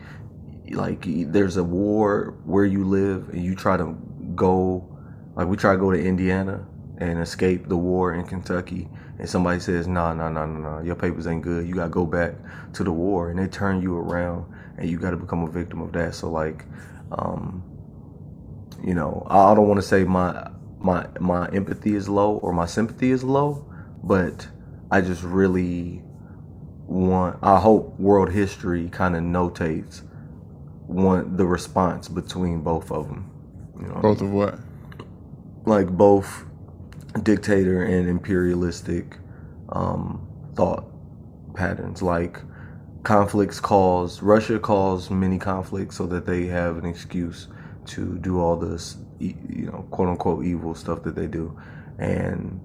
[0.70, 3.96] like there's a war where you live and you try to
[4.34, 4.88] go
[5.34, 6.66] like we try to go to Indiana
[6.98, 8.88] and escape the war in Kentucky
[9.18, 11.66] and somebody says no no no no no your papers ain't good.
[11.66, 12.34] You got to go back
[12.74, 13.30] to the war.
[13.30, 16.14] And they turn you around and you got to become a victim of that.
[16.14, 16.64] So like
[17.12, 17.62] um,
[18.85, 22.66] you know I don't want to say my my my empathy is low or my
[22.66, 23.64] sympathy is low
[24.03, 24.49] but
[24.90, 26.03] I just really
[26.87, 30.03] want I hope world history kind of notates
[30.87, 33.31] one the response between both of them.
[33.81, 34.59] You know both of what?
[35.64, 36.45] Like both
[37.23, 39.18] dictator and imperialistic
[39.71, 40.85] um, thought
[41.55, 42.03] patterns.
[42.03, 42.40] Like
[43.03, 47.49] conflicts cause Russia cause many conflicts so that they have an excuse
[47.87, 51.59] to do all this, you know, quote unquote evil stuff that they do,
[51.99, 52.61] and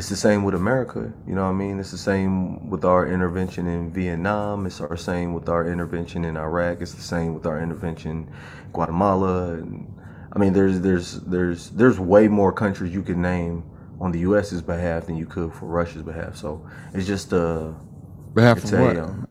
[0.00, 1.12] it's the same with America.
[1.26, 1.78] You know what I mean?
[1.78, 4.64] It's the same with our intervention in Vietnam.
[4.64, 6.80] It's our same with our intervention in Iraq.
[6.80, 8.32] It's the same with our intervention in
[8.72, 9.52] Guatemala.
[9.54, 9.94] And,
[10.32, 13.62] I mean, there's there's there's there's way more countries you could name
[14.00, 16.34] on the U.S.'s behalf than you could for Russia's behalf.
[16.36, 17.74] So it's just a
[18.32, 18.96] behalf of what?
[18.96, 19.28] Um,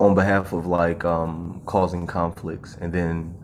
[0.00, 3.34] on behalf of like um, causing conflicts and then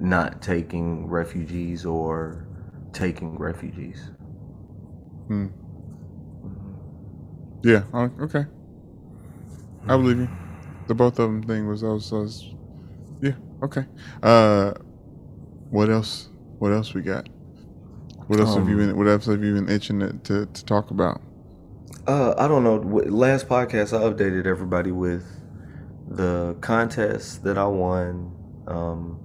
[0.00, 2.46] not taking refugees or
[2.92, 4.10] taking refugees.
[5.28, 5.46] Hmm.
[7.62, 7.84] Yeah.
[7.94, 8.44] Okay.
[9.84, 10.28] I believe you.
[10.88, 12.54] The both of them thing was I was, I was
[13.22, 13.32] yeah.
[13.62, 13.86] Okay.
[14.22, 14.72] Uh,
[15.70, 16.28] what else?
[16.58, 17.28] What else we got?
[18.26, 18.98] What else um, have you um, been?
[18.98, 21.22] What else have you been itching to, to, to talk about?
[22.06, 22.76] Uh, I don't know.
[22.76, 25.24] Last podcast, I updated everybody with
[26.08, 28.34] the contest that I won.
[28.66, 29.20] Um,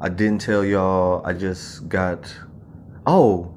[0.00, 1.24] I didn't tell y'all.
[1.24, 2.32] I just got.
[3.06, 3.54] Oh,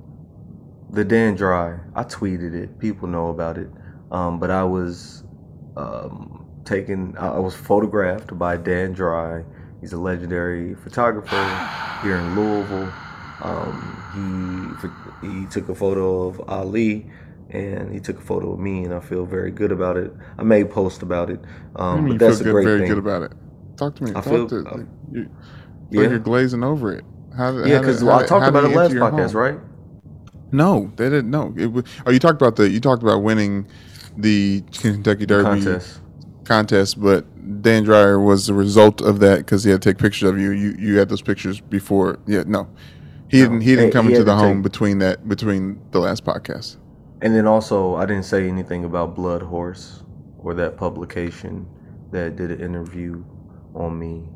[0.90, 1.80] the Dan Dry.
[1.96, 2.80] I tweeted it.
[2.80, 3.70] People know about it.
[4.12, 5.24] Um, but I was
[5.78, 7.16] um, taken.
[7.18, 9.44] I was photographed by Dan Dry.
[9.80, 11.36] He's a legendary photographer
[12.04, 12.92] here in Louisville.
[13.42, 14.78] Um,
[15.22, 17.10] he he took a photo of Ali,
[17.52, 20.14] and he took a photo of me, and I feel very good about it.
[20.38, 21.40] I made post about it,
[21.76, 22.90] um, but that's a good, great very thing.
[22.90, 23.34] good about it.
[23.78, 24.12] Talk to me.
[24.12, 24.78] I Talk feel, to, uh,
[25.12, 25.30] you,
[25.90, 26.02] yeah.
[26.02, 27.04] Like you're glazing over it.
[27.36, 29.42] How, yeah, because I talked about it last podcast, home?
[29.42, 29.60] right?
[30.52, 31.32] No, they didn't.
[31.32, 31.54] No.
[31.56, 32.70] It, oh, you talked about the.
[32.70, 33.68] You talked about winning
[34.18, 36.02] the Kentucky Derby contest.
[36.44, 37.26] contest, but
[37.62, 40.52] Dan Dreyer was the result of that because he had to take pictures of you.
[40.52, 42.20] You you had those pictures before.
[42.28, 42.68] Yeah, no,
[43.30, 43.44] he no.
[43.44, 43.62] didn't.
[43.62, 44.72] He didn't come he into the home take...
[44.72, 46.78] between that between the last podcast.
[47.22, 50.04] And then also, I didn't say anything about Blood Horse
[50.40, 51.68] or that publication
[52.12, 53.24] that did an interview
[53.76, 54.28] on me,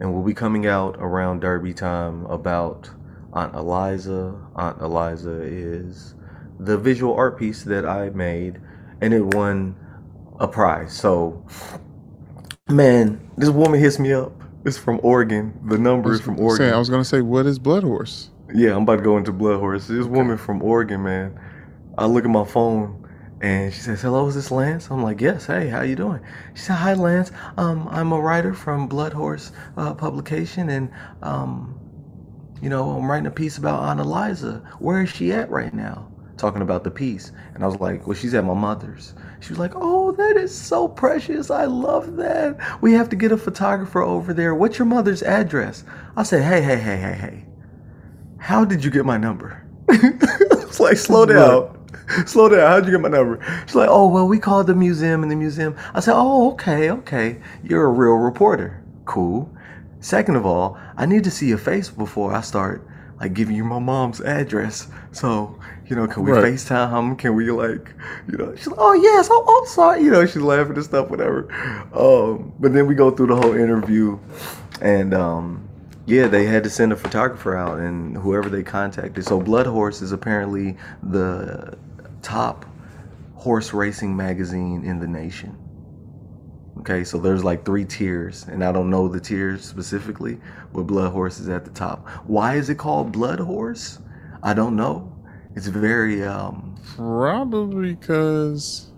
[0.00, 2.90] and we'll be coming out around Derby time about
[3.34, 4.34] Aunt Eliza.
[4.56, 6.14] Aunt Eliza is
[6.58, 8.58] the visual art piece that I made,
[9.00, 9.76] and it won
[10.40, 10.96] a prize.
[10.96, 11.44] So,
[12.70, 14.32] man, this woman hits me up.
[14.64, 15.52] It's from Oregon.
[15.66, 16.72] The number is from Oregon.
[16.72, 18.30] I was gonna say, what is Blood Horse?
[18.54, 19.88] Yeah, I'm about to go into Blood Horse.
[19.88, 21.38] This woman from Oregon, man.
[21.98, 23.08] I look at my phone
[23.40, 25.46] and she says, "Hello, is this Lance?" I'm like, "Yes.
[25.46, 26.20] Hey, how you doing?"
[26.54, 27.30] She said, "Hi, Lance.
[27.56, 30.90] Um, I'm a writer from Blood Horse uh, publication, and
[31.22, 31.78] um,
[32.64, 34.62] you know, I'm writing a piece about Aunt Eliza.
[34.78, 36.10] Where is she at right now?
[36.38, 37.30] Talking about the piece.
[37.54, 39.14] And I was like, well, she's at my mother's.
[39.40, 41.50] She was like, oh, that is so precious.
[41.50, 42.58] I love that.
[42.80, 44.54] We have to get a photographer over there.
[44.54, 45.84] What's your mother's address?
[46.16, 47.44] I said, hey, hey, hey, hey, hey.
[48.38, 49.62] How did you get my number?
[49.88, 51.73] it's like, slow down.
[52.26, 52.60] Slow down.
[52.60, 53.44] How'd you get my number?
[53.66, 55.76] She's like, oh, well, we called the museum and the museum.
[55.94, 57.40] I said, oh, okay, okay.
[57.62, 58.82] You're a real reporter.
[59.04, 59.50] Cool.
[60.00, 62.86] Second of all, I need to see your face before I start
[63.20, 64.88] like giving you my mom's address.
[65.12, 66.44] So, you know, can we right.
[66.44, 67.18] FaceTime?
[67.18, 67.94] Can we like,
[68.30, 70.02] you know, she's like, oh yes, oh, I'm sorry.
[70.02, 71.50] You know, she's laughing and stuff, whatever.
[71.94, 74.18] Um, but then we go through the whole interview
[74.80, 75.68] and um,
[76.06, 79.24] yeah, they had to send a photographer out and whoever they contacted.
[79.24, 81.78] So Blood Horse is apparently the
[82.24, 82.64] top
[83.34, 85.56] horse racing magazine in the nation.
[86.78, 90.40] Okay, so there's like three tiers, and I don't know the tiers specifically,
[90.72, 92.08] but Blood Horse is at the top.
[92.26, 94.00] Why is it called Blood Horse?
[94.42, 95.10] I don't know.
[95.54, 98.92] It's very um Probably because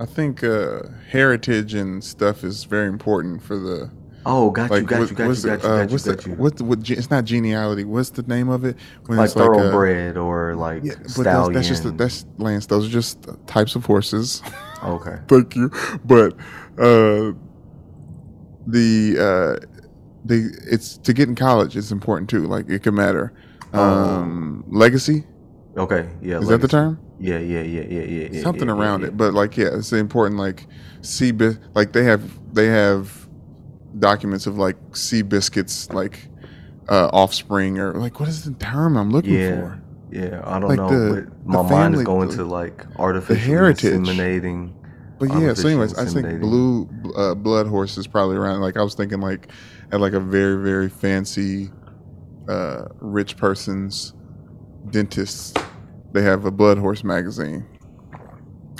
[0.00, 3.90] I think uh, heritage and stuff is very important for the
[4.26, 6.30] oh got you got what- you got you got you uh, got you got the
[6.30, 6.36] you.
[6.36, 7.84] what what it's not geniality.
[7.84, 8.76] What's the name of it?
[9.06, 11.52] When Like it's like, uh, thoroughbred or like yeah, but that's, stallion.
[11.54, 12.66] that's just that's Lance.
[12.66, 14.42] Those are just types of horses.
[14.82, 15.18] okay.
[15.28, 15.70] Thank you.
[16.04, 16.34] But
[16.78, 17.32] uh,
[18.66, 19.16] the
[19.60, 19.66] uh,
[20.24, 21.76] the it's to get in college.
[21.76, 22.46] It's important too.
[22.46, 23.32] Like it can matter.
[23.72, 25.24] Um, legacy
[25.76, 26.08] Okay.
[26.22, 26.38] Yeah.
[26.38, 27.00] is that the term?
[27.18, 28.28] Yeah, yeah, yeah, yeah, yeah.
[28.30, 29.08] yeah, Something yeah, yeah, around yeah.
[29.08, 29.16] it.
[29.16, 30.38] But like, yeah, it's important.
[30.38, 30.66] Like
[31.02, 31.32] see,
[31.74, 32.22] like they have
[32.54, 33.23] they have
[33.98, 36.28] documents of like Seabiscuit's, like
[36.88, 39.56] uh, offspring or like what is the term I'm looking Yeah.
[39.60, 39.80] for?
[40.10, 43.44] Yeah, I don't Like know, the- my the mind is going the- to like artificial
[43.44, 43.92] heritage.
[43.94, 44.72] inseminating.
[45.18, 48.60] But yeah, so anyways, I think blue uh, blood horse is probably around.
[48.60, 49.50] Like I was thinking, like
[49.92, 51.70] at like a very very fancy,
[52.48, 54.12] uh, rich person's
[54.90, 55.58] dentist,
[56.12, 57.64] they have a blood horse magazine.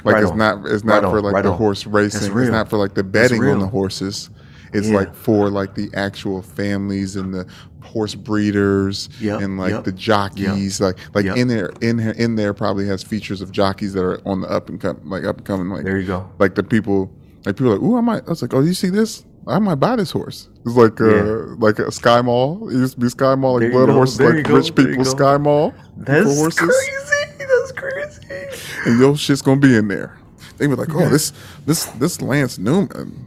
[0.05, 0.39] Like Right it's on.
[0.39, 1.57] not it's not Right for like right the on.
[1.59, 2.37] horse racing.
[2.39, 4.29] It's not for like the betting on the horses.
[4.75, 4.97] It's Yeah.
[4.97, 7.47] like for like the actual families and the
[7.83, 10.81] horse breeders Yep, and like yep, the jockeys.
[10.81, 11.37] Like like yep.
[11.37, 14.49] in there in here- in there probably has features of jockeys that are on the
[14.51, 16.29] up and come like up and coming like There you go.
[16.39, 17.11] like the people
[17.47, 19.59] like people are like oh I might I was like oh you see this I
[19.59, 21.55] might buy this horse it's like uh Yeah.
[21.59, 24.49] like a Sky Mall it used to be Sky Mall like blood horses there like
[24.49, 25.05] rich there people.
[25.05, 27.45] Sky Mall That's horses crazy.
[27.47, 28.59] That's crazy.
[28.87, 30.19] and your shit's gonna be in there
[30.57, 31.33] they be like oh this
[31.67, 33.24] this this Lance Newman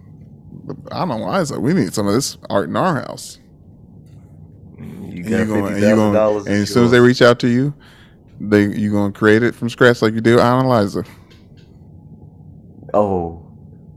[0.91, 3.39] I don't know why it's like we need some of this art in our house
[4.79, 7.73] You and gonna, and, gonna, and as soon as they reach out to you
[8.39, 11.03] they you gonna create it from scratch like you do Aunt Eliza
[12.93, 13.45] Oh,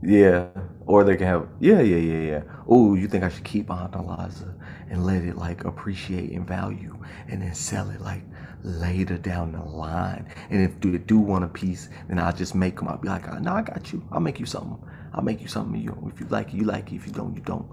[0.03, 0.47] yeah.
[0.85, 2.43] Or they can have, yeah, yeah, yeah, yeah.
[2.67, 4.53] Oh, you think I should keep Aunt Eliza
[4.89, 6.97] and let it like appreciate in value
[7.29, 8.23] and then sell it like
[8.63, 10.27] later down the line.
[10.49, 12.89] And if they do want a piece, then I'll just make them.
[12.89, 14.03] I'll be like, no, I got you.
[14.11, 14.79] I'll make you something.
[15.13, 15.79] I'll make you something.
[15.81, 16.95] You, if you like it, you like it.
[16.95, 17.67] If you don't, you don't.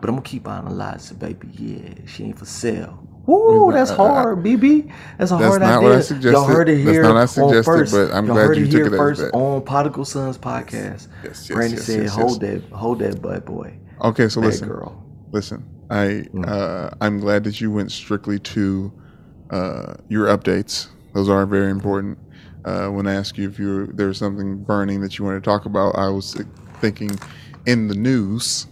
[0.00, 1.48] But I'm gonna keep Aunt Eliza, baby.
[1.52, 3.06] Yeah, she ain't for sale.
[3.26, 4.90] Woo, that's hard, BB.
[5.18, 5.88] That's a That's hard not idea.
[5.88, 6.32] what I suggested.
[6.32, 7.92] Y'all heard it That's here not what I on suggested, first.
[7.92, 9.34] but I'm Y'all glad heard you it took here it first that.
[9.34, 10.72] on Prodigal Sons podcast.
[10.72, 12.62] yes yes Granny yes, said, yes, "Hold yes.
[12.62, 15.04] that, hold that butt, boy." okay so Bad listen girl.
[15.32, 16.48] Listen, I Mm.
[16.48, 18.90] uh, I'm glad that you went strictly to
[19.50, 20.88] uh, your updates.
[21.12, 22.18] Those are very important.
[22.64, 25.48] Uh, when I asked you if you there was something burning that you wanted to
[25.50, 26.40] talk about, I was
[26.80, 27.18] thinking
[27.66, 28.66] in the news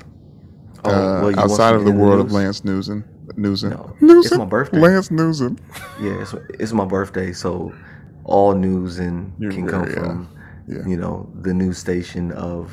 [0.85, 2.33] Oh, uh, well, outside of the world of?
[2.33, 3.05] Lance Newson.
[3.37, 3.71] Newson.
[3.71, 4.33] No, Newson.
[4.33, 4.79] it's my birthday.
[4.79, 5.59] Lance Newson.
[6.01, 7.75] Yeah, it's, it's my birthday, so
[8.25, 10.29] all news and You're can come from
[10.69, 10.87] yeah.
[10.87, 12.73] you know the news station of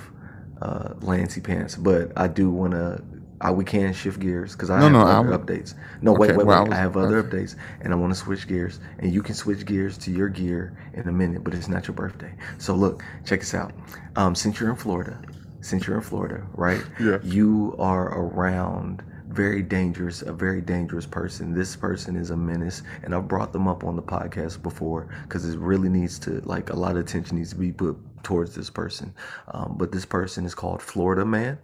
[0.61, 1.75] uh, Lancey Pants.
[1.75, 3.01] But I do want to.
[3.41, 5.73] I, we can shift gears because I No, have no, other I- updates.
[6.01, 6.69] No, wait, Okay, wait, well, I wait.
[6.69, 7.29] was- I have other okay.
[7.37, 10.73] updates, and I want to switch gears, and you can switch gears to your gear
[10.93, 11.43] in a minute.
[11.43, 13.73] But it's not your birthday, so look, check this out.
[14.15, 15.19] Um, since you're in Florida,
[15.61, 16.81] since you're in Florida, right?
[16.99, 17.17] Yeah.
[17.23, 21.53] You are around very dangerous, a very dangerous person.
[21.53, 25.43] This person is a menace, and I've brought them up on the podcast before because
[25.49, 28.69] it really needs to, like, a lot of attention needs to be put towards this
[28.69, 29.13] person.
[29.49, 31.57] Um, but this person is called Florida Man.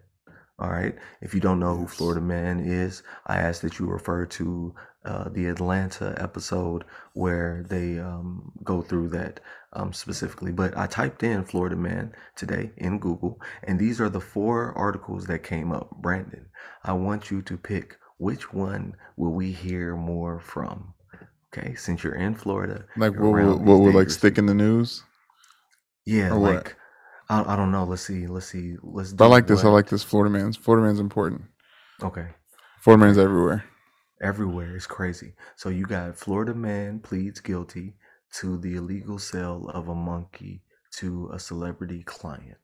[0.62, 0.96] All right.
[1.22, 5.30] If you don't know who Florida Man is, I ask that you refer to uh,
[5.30, 9.40] the Atlanta episode where they um, go through that
[9.74, 10.52] um, specifically.
[10.52, 15.26] But I typed in Florida Man today in Google, and these are the four articles
[15.26, 15.90] that came up.
[16.00, 16.46] Brandon,
[16.84, 20.94] I want you to pick which one will we hear more from.
[21.52, 23.32] Okay, since you're in Florida, Like what?
[23.36, 25.04] these what would like stick in the news?
[26.06, 26.76] yeah, Or what?
[27.32, 27.86] I, I don't know.
[27.86, 28.28] Let's see.
[28.28, 28.76] Let's see.
[28.84, 29.14] Let's.
[29.20, 29.64] I like this.
[29.64, 30.04] I like this.
[30.04, 30.58] Florida man's.
[30.58, 31.44] Florida man's important.
[32.04, 32.28] Okay.
[32.82, 33.64] Florida man's everywhere.
[34.22, 35.34] Everywhere it's crazy.
[35.56, 37.94] So you got Florida man pleads guilty
[38.36, 40.62] to the illegal sale of a monkey
[40.98, 42.58] to a celebrity client.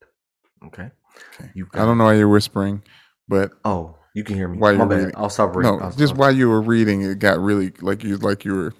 [0.66, 0.92] Okay.
[1.34, 1.50] Okay.
[1.56, 2.84] You I don't know why you're whispering,
[3.28, 4.58] but Oh, you can hear me.
[4.58, 4.96] Why My you're bad.
[4.98, 5.78] reading- I'll stop reading.
[5.78, 6.18] no, I'll just stop.
[6.18, 8.74] while you were reading, it got really like you like you were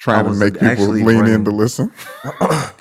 [0.00, 1.92] trying to make people lean in to listen.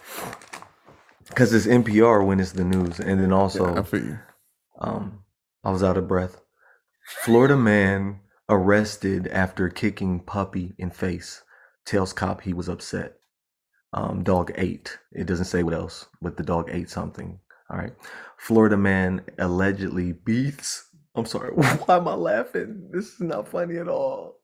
[1.33, 4.19] Because it's NPR when it's the news, and then also yeah, I feel you.
[4.79, 5.19] Um,
[5.63, 6.41] I was out of breath.
[7.23, 8.19] Florida man
[8.49, 11.43] arrested after kicking puppy in face.
[11.85, 13.15] Tells cop he was upset.
[13.93, 14.97] Um, dog ate.
[15.11, 17.39] It doesn't say what else, but the dog ate something.
[17.69, 17.93] All right.
[18.37, 20.87] Florida man allegedly beats.
[21.15, 21.51] I'm sorry.
[21.55, 22.89] Why am I laughing?
[22.91, 24.37] This is not funny at all.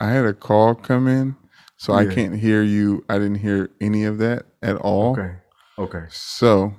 [0.00, 1.36] I had a call come in,
[1.78, 3.04] so I can't hear you.
[3.10, 5.14] I didn't hear any of that at all.
[5.14, 5.36] Okay.
[5.78, 6.06] Okay.
[6.08, 6.74] So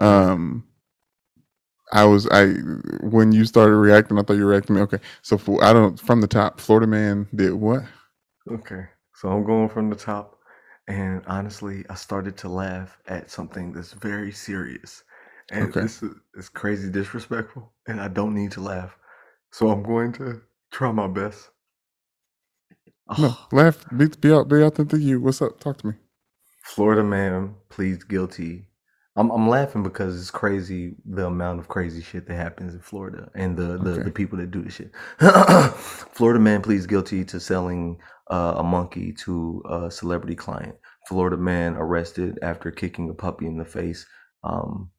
[0.00, 0.64] Um,
[1.92, 2.46] I was I
[3.02, 4.76] when you started reacting, I thought you were reacting.
[4.76, 4.82] to me.
[4.82, 6.60] Okay, so for, I don't from the top.
[6.60, 7.82] Florida man did what?
[8.50, 10.38] Okay, so I'm going from the top,
[10.86, 15.04] and honestly, I started to laugh at something that's very serious,
[15.50, 18.96] and Okay, this is, is crazy disrespectful, and I don't need to laugh,
[19.52, 21.50] so I'm going to try my best.
[23.18, 23.84] No, laugh.
[23.96, 24.48] Be be out.
[24.48, 25.00] Be authentic.
[25.00, 25.20] You.
[25.20, 25.60] What's up?
[25.60, 25.94] Talk to me.
[26.64, 28.68] Florida man pleads guilty.
[29.16, 33.30] I'm I'm laughing because it's crazy the amount of crazy shit that happens in Florida
[33.34, 34.02] and the the, Okay.
[34.04, 34.92] the people that do the shit.
[36.14, 37.98] Florida man pleads guilty to selling
[38.30, 40.76] uh, a monkey to a celebrity client.
[41.08, 44.06] Florida man arrested after kicking a puppy in the face.
[44.44, 44.90] Um,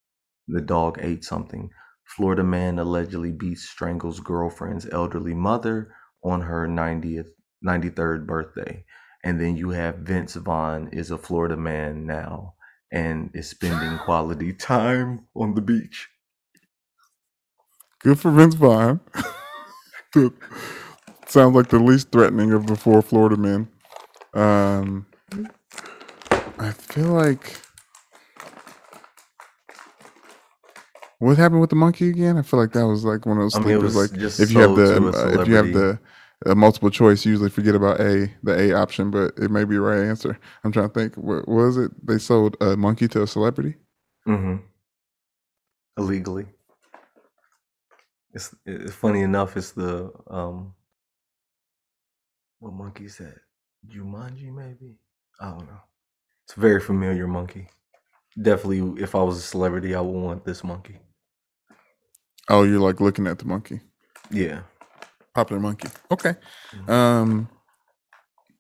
[0.47, 1.69] the dog ate something.
[2.05, 5.93] Florida man allegedly beats strangles girlfriend's elderly mother
[6.23, 7.29] on her 90th
[7.65, 8.83] 93rd birthday.
[9.23, 12.53] And then you have Vince Vaughn is a Florida man now
[12.91, 16.09] and is spending quality time on the beach.
[17.99, 19.01] Good for Vince Vaughn.
[21.27, 23.67] Sounds like the least threatening of the four Florida men.
[24.33, 25.05] Um,
[26.57, 27.59] I feel like
[31.19, 32.37] what happened with the monkey again?
[32.37, 33.95] I feel like that was like one of those I mean, sleepers.
[33.95, 35.99] Like if you have the uh, if you have the
[36.45, 39.75] uh, multiple choice, you usually forget about A, the A option, but it may be
[39.75, 40.39] the right answer.
[40.63, 41.15] I'm trying to think.
[41.15, 41.91] What what was it?
[42.05, 43.75] They sold a monkey to a celebrity.
[44.27, 44.57] Mm-hmm.
[45.97, 46.45] Illegally.
[48.33, 49.57] It's, it's funny enough.
[49.57, 50.73] It's the um,
[52.59, 53.35] what monkey is that?
[53.87, 54.95] Jumanji, maybe.
[55.41, 55.81] I don't know.
[56.45, 57.67] It's a very familiar monkey.
[58.41, 60.99] Definitely, if I was a celebrity, I would want this monkey.
[62.47, 63.81] Oh, you're like looking at the monkey.
[64.31, 64.61] Yeah.
[65.39, 65.87] Popular monkey.
[66.11, 66.35] Okay.
[66.89, 67.47] Um,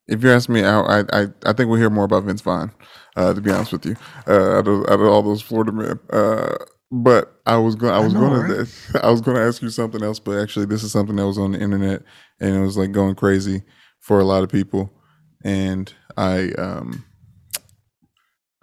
[0.07, 2.71] if you ask me, I, I I I think we'll hear more about Vince Vaughn.
[3.17, 5.99] Uh, to be honest with you, uh, out of, out of all those Florida men.
[6.09, 6.55] Uh,
[6.89, 8.65] but I was going, I I was going right?
[8.65, 10.19] to, I was going to ask you something else.
[10.19, 12.03] But actually, this is something that was on the internet,
[12.39, 13.63] and it was like going crazy
[13.99, 14.89] for a lot of people.
[15.43, 17.03] And I um,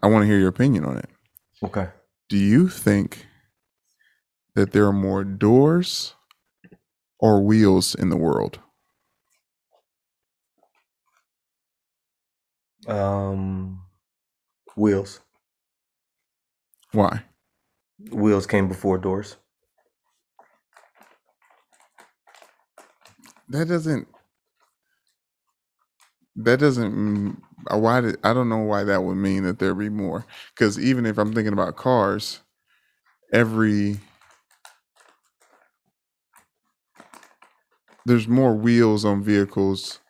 [0.02, 1.10] I want to hear your opinion on it.
[1.62, 1.88] Okay.
[2.30, 3.26] Do you think
[4.54, 6.14] that there are more doors
[7.26, 8.60] or wheels in the world?
[12.88, 13.82] Um,
[14.76, 15.20] wheels.
[16.92, 17.24] Why?
[18.12, 19.36] Wheels came before doors.
[23.50, 24.08] That doesn't.
[26.36, 27.42] That doesn't.
[27.72, 30.26] uh, Why did I don't know why that would mean that there be more?
[30.54, 32.40] Because even if I'm thinking about cars,
[33.32, 33.98] every
[38.06, 40.00] there's more wheels on vehicles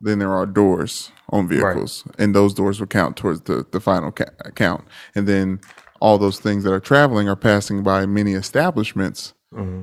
[0.00, 1.50] than there are doors on Right.
[1.50, 4.84] vehicles, and those doors will count towards the the final ca- count.
[5.14, 5.60] And then
[6.00, 9.82] all those things that are traveling are passing by many establishments hmm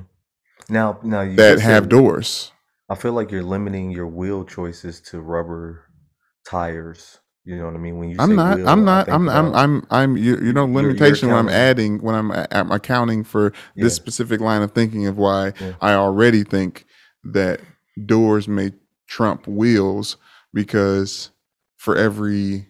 [0.69, 2.51] Now, now you that have said, doors.
[2.89, 5.85] I feel like you're limiting your wheel choices to rubber
[6.45, 7.19] tires.
[7.45, 7.97] You know what I mean?
[7.99, 8.53] When you I'm not.
[8.55, 9.07] wheel, I'm not.
[9.11, 9.29] I'm.
[9.29, 9.55] I'm.
[9.55, 9.87] I'm.
[9.91, 10.17] I'm.
[10.17, 14.61] You, you know, limitation when I'm adding when I'm I'm accounting for this specific line
[14.61, 15.73] of thinking of why yeah.
[15.81, 16.85] I already think
[17.23, 17.61] that
[18.05, 18.71] doors may
[19.07, 20.17] trump wheels
[20.53, 21.31] because
[21.77, 22.67] for every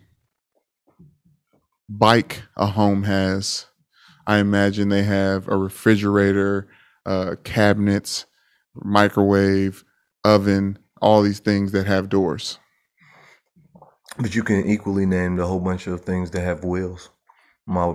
[1.87, 3.65] bike a home has,
[4.27, 6.67] I imagine they have a refrigerator,
[7.05, 8.25] uh, cabinets,
[8.75, 9.83] microwave,
[10.23, 12.59] oven, all these things that have doors.
[14.17, 17.09] But you can equally name the whole bunch of things that have wheels.
[17.65, 17.93] My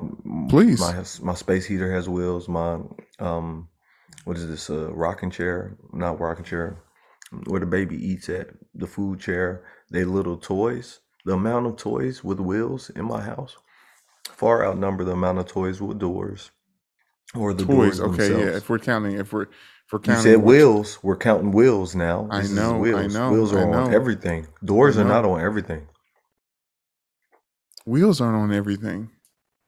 [0.49, 0.81] Please.
[0.81, 2.49] my my space heater has wheels.
[2.49, 2.79] My
[3.19, 3.69] um,
[4.25, 4.71] what is this?
[4.71, 5.77] Uh, rocking chair?
[5.93, 6.79] Not rocking chair.
[7.47, 9.65] Where the baby eats at the food chair.
[9.91, 11.01] They little toys.
[11.25, 13.57] The amount of toys with wheels in my house
[14.25, 16.51] far outnumber the amount of toys with doors
[17.35, 17.99] or the Toys.
[17.99, 18.57] doors Okay, yeah.
[18.57, 20.99] If we're counting, if we're if we're You said counting wheels.
[21.03, 22.29] We're counting wheels now.
[22.31, 23.15] I This is know, I wheels.
[23.15, 24.47] know, Wheels I are on everything.
[24.47, 25.87] I Doors are not on everything.
[27.87, 29.11] Wheels aren't on everything.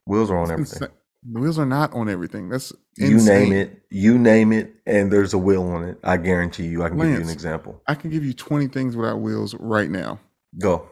[0.06, 0.88] Wheels are on everything.
[1.32, 2.48] The wheels are not on everything.
[2.48, 5.98] That's You name it, you name it, and there's a wheel on it.
[6.02, 6.82] I guarantee you.
[6.82, 7.82] I can give you an example.
[7.86, 10.18] I can give you 20 things without wheels right now.
[10.58, 10.90] Go.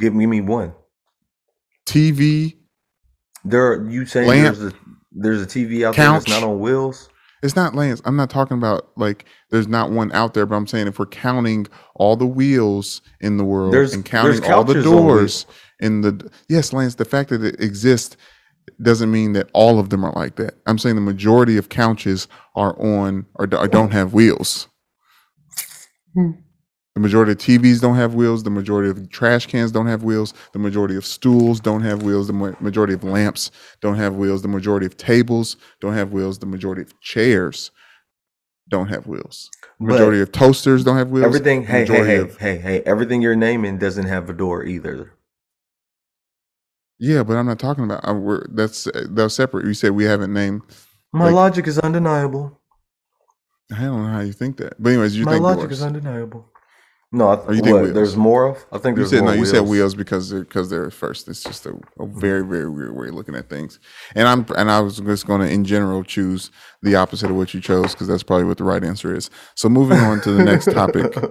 [0.00, 0.74] Give me me one.
[1.86, 2.56] TV,
[3.44, 4.76] There, are, you saying lamp, there's a
[5.12, 7.08] there's a TV out there that's not on wheels?
[7.42, 8.00] It's not Lance.
[8.06, 11.04] I'm not talking about like there's not one out there, but I'm saying if we're
[11.06, 15.44] counting all the wheels in the world There's and counting all the couches on wheels.
[15.44, 15.46] doors
[15.78, 18.16] in the yes, Lance, the fact that it exists
[18.82, 20.54] doesn't mean that all of them are like that.
[20.66, 24.68] I'm saying the majority of couches are on or, do- or don't have wheels.
[26.14, 26.30] Hmm.
[26.94, 28.44] The majority of TVs don't have wheels.
[28.44, 30.32] The majority of trash cans don't have wheels.
[30.52, 32.28] The majority of stools don't have wheels.
[32.28, 33.50] The majority of lamps
[33.80, 34.42] don't have wheels.
[34.42, 36.38] The majority of tables don't have wheels.
[36.38, 37.72] The majority of chairs
[38.68, 39.50] don't have wheels.
[39.80, 41.26] But Majority of toasters don't have wheels.
[41.26, 45.10] everything, hey, hey, hey, of- hey, hey, everything you're naming doesn't have a door either.
[46.98, 48.06] Yeah, but I'm not talking about.
[48.08, 49.66] Uh, we're, that's that's separate.
[49.66, 50.62] You said we haven't named.
[51.12, 52.60] My Like- logic is undeniable.
[53.72, 54.74] I don't know how you think that.
[54.80, 55.72] But anyways, you My think logic doors.
[55.78, 56.50] is undeniable.
[57.12, 58.66] No, I th- Or you think what, there's more of.
[58.72, 59.30] I think You there's said no.
[59.32, 59.50] You wheels.
[59.50, 61.28] said wheels because they're because they're first.
[61.28, 61.70] It's just a,
[62.00, 63.78] a very very weird way of looking at things.
[64.16, 66.50] And I'm and I was just going to in general choose
[66.82, 69.30] the opposite of what you chose because that's probably what the right answer is.
[69.54, 71.14] So moving on to the next topic.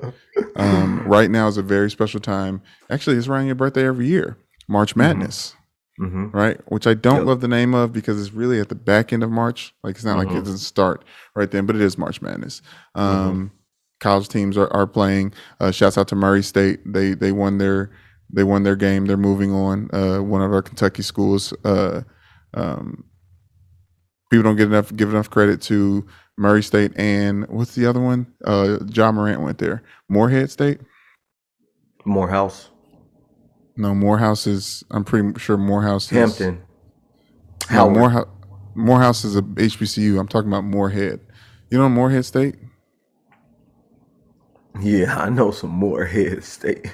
[0.55, 2.61] Um, right now is a very special time.
[2.91, 4.38] Actually, it's around your birthday every year,
[4.68, 5.55] March Madness.
[5.97, 7.26] hmm Right, which I don't Yep.
[7.28, 9.74] love the name of because it's really at the back end of March.
[9.84, 10.38] Like it's not like Mhm.
[10.38, 11.03] it doesn't start
[11.36, 12.61] right then, but it is March Madness.
[12.97, 13.30] Mm-hmm.
[13.30, 13.51] Um,
[13.99, 15.32] College teams are, are playing.
[15.61, 16.80] Uh, shouts out to Murray State.
[16.86, 17.89] They they won their
[18.34, 19.05] they won their game.
[19.05, 19.89] They're moving on.
[19.93, 21.53] Uh, one of our Kentucky schools.
[21.64, 22.01] Uh,
[22.53, 23.05] um,
[24.30, 26.05] people don't get enough give enough credit to
[26.38, 28.26] Murray State and what's the other one?
[28.43, 29.84] Uh, Ja Morant went there.
[30.09, 30.82] Morehead State.
[32.05, 32.70] Morehouse,
[33.76, 34.84] No, Morehouse is.
[34.91, 36.61] I'm pretty sure Morehouse is Hampton,
[37.71, 37.89] No.
[37.89, 38.28] Morehouse,
[38.76, 40.19] Morehouse is a HBCU.
[40.19, 41.19] I'm talking about Morehead.
[41.71, 42.55] You know Morehead State?
[44.82, 46.93] Yeah, I know some Morehead State.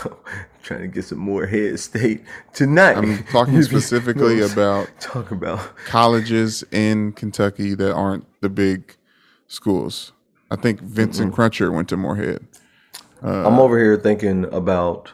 [0.62, 2.96] Trying to get some Morehead State tonight.
[2.96, 5.76] I'm talking specifically know about talking about.
[5.86, 8.96] colleges in Kentucky that aren't the big
[9.48, 10.12] schools.
[10.50, 12.46] I think Vincent Crutcher went to Morehead.
[13.22, 15.12] I'm over here thinking about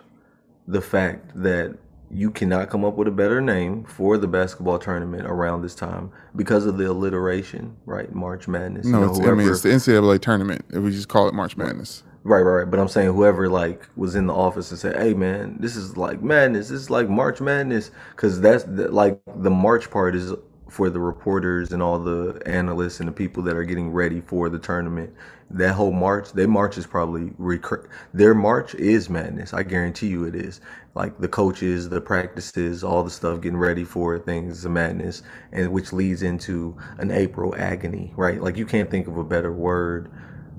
[0.69, 1.77] the fact that
[2.11, 6.11] you cannot come up with a better name for the basketball tournament around this time
[6.37, 8.14] because of the alliteration, right?
[8.14, 8.87] March Madness.
[8.87, 10.64] You No, know, it's, I mean it's the NCAA tournament.
[10.71, 12.05] If we just call it March Madness.
[12.25, 12.71] Right, right, right.
[12.71, 15.97] But I'm saying whoever like was in the office and said, "Hey, man, this is
[15.97, 16.69] like madness.
[16.69, 20.35] This is like March Madness," because that's the, like the March part is
[20.71, 24.49] for the reporters and all the analysts and the people that are getting ready for
[24.49, 25.14] the tournament.
[25.51, 29.55] That whole March, their March is probably recur- their March is madness.
[29.55, 30.61] I guarantee you it is.
[30.95, 35.73] Like the coaches, the practices, all the stuff getting ready for things is madness, and
[35.73, 38.43] which leads into an April agony, right?
[38.43, 40.11] Like you can't think of a better word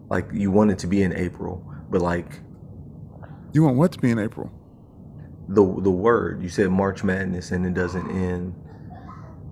[0.10, 2.42] like you want it to be in April, but like
[3.54, 4.52] You want what to be in April?
[5.50, 8.56] the the word you said March Madness and it doesn't end.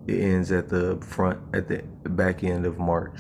[0.08, 3.20] It ends at the front at the back end of March.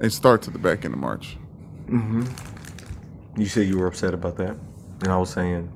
[0.00, 1.38] It starts at the back end of March.
[1.86, 3.40] Mm-hmm.
[3.40, 4.56] You said you were upset about that,
[5.00, 5.72] and I was saying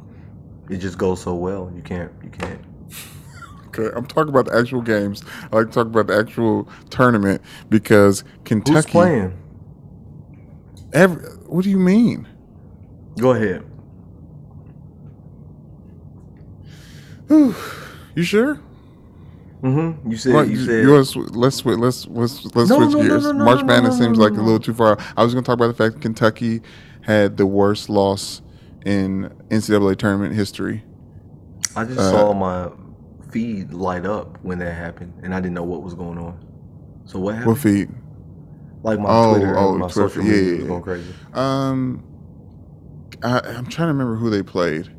[0.68, 1.72] it just goes so well.
[1.74, 2.60] You can't you can't.
[3.78, 5.22] Okay, I'm talking about the actual games.
[5.52, 8.74] I like to talk about the actual tournament because Kentucky.
[8.74, 9.38] Who's playing?
[10.94, 12.26] Every, what do you mean?
[13.18, 13.64] Go ahead.
[18.14, 18.62] You sure?
[19.62, 20.10] Mm-hmm.
[20.10, 21.78] You said you said let's switch.
[21.78, 23.24] Let's let's let's No, switch no, gears.
[23.24, 24.98] no, March Madness seems like a little too far.
[25.16, 26.60] I was going to talk about the fact that Kentucky
[27.02, 28.42] had the worst loss
[28.84, 30.84] in NCAA tournament history.
[31.74, 32.70] I just uh, saw my
[33.30, 36.38] feed light up when that happened, and I didn't know what was going on.
[37.06, 37.52] So what happened?
[37.52, 37.88] What feed?
[38.82, 41.14] like my Oh, Twitter, oh, my Twitter, social yeah, media yeah, was going crazy.
[41.34, 42.04] Um,
[43.22, 44.90] I, I'm trying to remember who they played.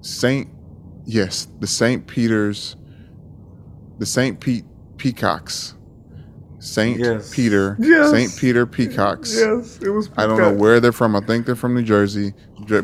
[0.00, 0.48] Saint,
[1.04, 2.76] yes, the Saint Peter's,
[4.02, 4.64] the Saint Pete
[4.96, 5.74] Peacocks,
[6.58, 7.32] Saint Yes.
[7.32, 8.10] Peter, Yes.
[8.10, 9.32] Saint Peter Peacocks.
[9.38, 10.10] Yes, it was.
[10.16, 11.14] I don't know where they're from.
[11.14, 12.34] I think they're from New Jersey,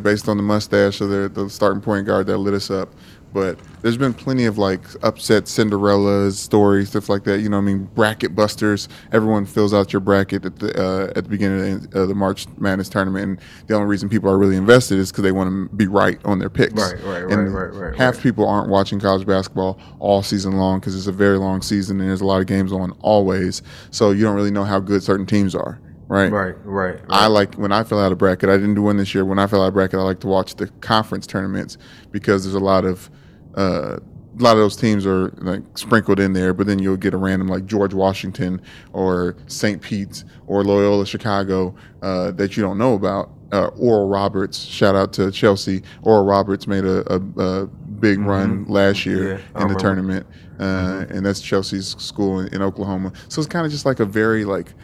[0.01, 2.95] based on the mustache of their the starting point guard that lit us up.
[3.39, 7.39] But there's been plenty of like upset Cinderella's stories, stuff like that.
[7.41, 8.89] You know, what I mean, bracket busters.
[9.13, 12.15] Everyone fills out your bracket at the uh, at the beginning of the, uh, the
[12.15, 15.71] March Madness tournament, and the only reason people are really invested is because they want
[15.71, 16.75] to be right on their picks.
[16.75, 18.23] Right, right, right, And right, right, Half right.
[18.25, 22.09] people aren't watching college basketball all season long because it's a very long season and
[22.09, 23.63] there's a lot of games on always.
[23.93, 25.79] So you don't really know how good certain teams are.
[26.09, 26.33] Right.
[26.33, 26.95] Right, right.
[26.95, 27.01] right.
[27.11, 28.49] I like when I fill out a bracket.
[28.49, 29.27] I didn't do one this year.
[29.27, 31.77] When I fill out a bracket, I like to watch the conference tournaments
[32.11, 33.11] because there's a lot of
[33.59, 33.99] uh,
[34.39, 36.55] a lot of those teams are like sprinkled in there.
[36.55, 38.61] But then you'll get a random like George Washington
[38.93, 39.83] or St.
[39.83, 43.31] Pete's or Loyola Chicago uh, that you don't know about.
[43.51, 45.83] Uh, Oral Roberts, shout out to Chelsea.
[46.03, 50.27] Oral Roberts made a, a, a big run last year Yeah, in the tournament,
[50.61, 53.11] uh, and that's Chelsea's school in, in Oklahoma.
[53.29, 54.75] So it's kind of just like a very like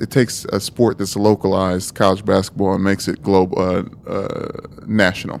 [0.00, 4.48] it takes a sport that's localized college basketball and makes it global uh, uh,
[4.86, 5.40] national.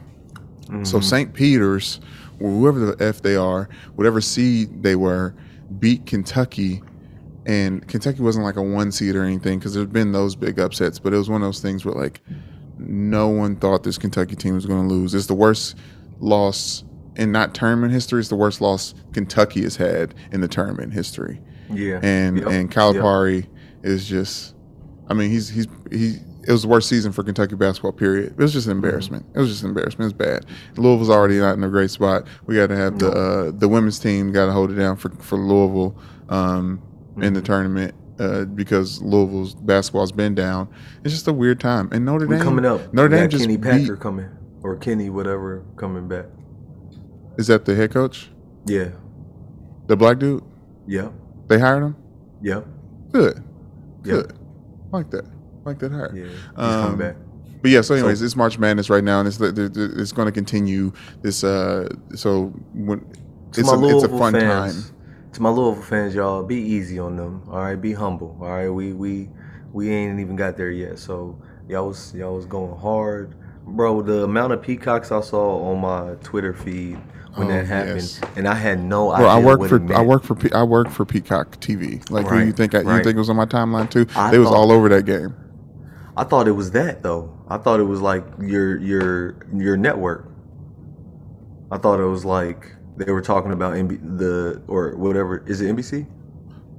[0.82, 1.32] So St.
[1.32, 2.00] Peter's,
[2.38, 5.34] whoever the f they are, whatever seed they were,
[5.78, 6.82] beat Kentucky
[7.46, 10.98] and Kentucky wasn't like a one seed or anything because there's been those big upsets,
[10.98, 12.20] but it was one of those things where like
[12.76, 15.14] no one thought this Kentucky team was going to lose.
[15.14, 15.76] It's the worst
[16.20, 16.84] loss
[17.16, 18.20] in not tournament history.
[18.20, 21.40] It's the worst loss Kentucky has had in the tournament history.
[21.72, 22.00] Yeah.
[22.02, 22.46] And Yep.
[22.48, 23.46] and Calipari
[23.82, 24.54] is just,
[25.08, 26.18] I mean, he's he's he.
[26.48, 27.92] It was the worst season for Kentucky basketball.
[27.92, 28.32] Period.
[28.32, 29.26] It was just an embarrassment.
[29.34, 30.10] It was just an embarrassment.
[30.10, 30.46] It was bad.
[30.78, 32.26] Louisville's already not in a great spot.
[32.46, 35.10] We got to have the uh, the women's team got to hold it down for
[35.10, 35.94] for Louisville
[36.30, 36.82] um,
[37.20, 40.70] in the tournament uh, because Louisville's basketball's been down.
[41.04, 41.90] It's just a weird time.
[41.92, 42.94] And Notre We Dame coming up.
[42.94, 44.30] Notre Dame just Kenny beat- Packer coming
[44.62, 46.24] or Kenny whatever coming back.
[47.36, 48.30] Is that the head coach?
[48.64, 48.88] Yeah.
[49.86, 50.42] The black dude?
[50.86, 51.12] Yep.
[51.48, 51.96] They hired him?
[52.40, 52.66] Yep.
[53.12, 53.44] Good.
[54.02, 54.32] Good.
[54.90, 55.26] Like that.
[55.68, 56.10] Like that hire.
[56.14, 56.24] Yeah.
[56.24, 57.16] He's Um, coming back.
[57.60, 60.32] But yeah, so anyways, So- it's March Madness right now, and it's it's going to
[60.32, 60.92] continue.
[61.22, 63.04] This uh, so when
[63.50, 64.94] it's a, it's a fun fans, time.
[65.32, 67.42] To my Louisville fans, y'all, be easy on them.
[67.50, 68.36] All right, be humble.
[68.40, 69.28] All right, we we
[69.72, 70.98] we ain't even got there yet.
[70.98, 71.36] So
[71.68, 73.34] y'all was y'all was going hard,
[73.66, 74.02] bro.
[74.02, 76.96] The amount of peacocks I saw on my Twitter feed
[77.34, 78.20] when Oh, that happened, yes.
[78.36, 79.92] and I had no Bro, idea I work for.
[79.94, 82.08] I work for Pe- I work for Peacock TV.
[82.08, 84.06] Like who you think I, you think it was on my timeline too?
[84.16, 85.34] I they was thought- all over that game.
[86.18, 87.32] I thought it was that though.
[87.48, 90.28] I thought it was like your your your network.
[91.70, 95.44] I thought it was like they were talking about NB, the or whatever.
[95.46, 96.06] Is it NBC?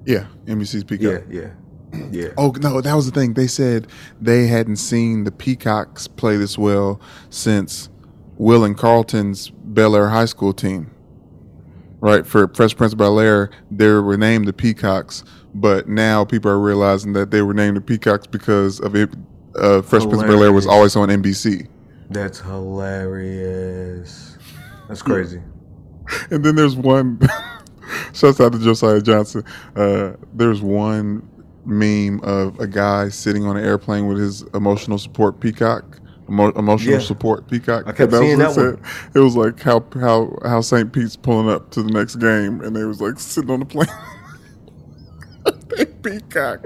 [0.06, 1.24] Yeah, NBC's Peacock.
[1.30, 1.52] Yeah,
[1.94, 2.28] yeah, yeah.
[2.38, 3.34] Oh no, that was the thing.
[3.34, 3.88] They said
[4.20, 7.90] they hadn't seen the Peacocks play this well since
[8.38, 10.92] Will and Carlton's Bel Air High School team.
[12.02, 15.24] Right for Fresh Prince of Bel Air, they were named the Peacocks,
[15.54, 19.10] but now people are realizing that they were named the Peacocks because of it.
[19.56, 21.68] Uh, Fresh Prince of Bel Air was always on NBC,
[22.10, 24.38] That's hilarious.
[24.88, 25.42] That's crazy.
[26.32, 27.20] and then there's one.
[28.14, 29.44] shouts out to Josiah Johnson.
[29.76, 31.28] Uh, there's one
[31.66, 36.00] meme of a guy sitting on an airplane with his emotional support peacock.
[36.30, 37.00] Emo- emotional Yeah.
[37.00, 37.84] support peacock.
[37.88, 39.12] I kept And seeing was that it said.
[39.16, 40.92] It was like how how how St.
[40.94, 43.88] Pete's pulling up to the next game, and they was like sitting on the plane.
[46.04, 46.66] Peacock.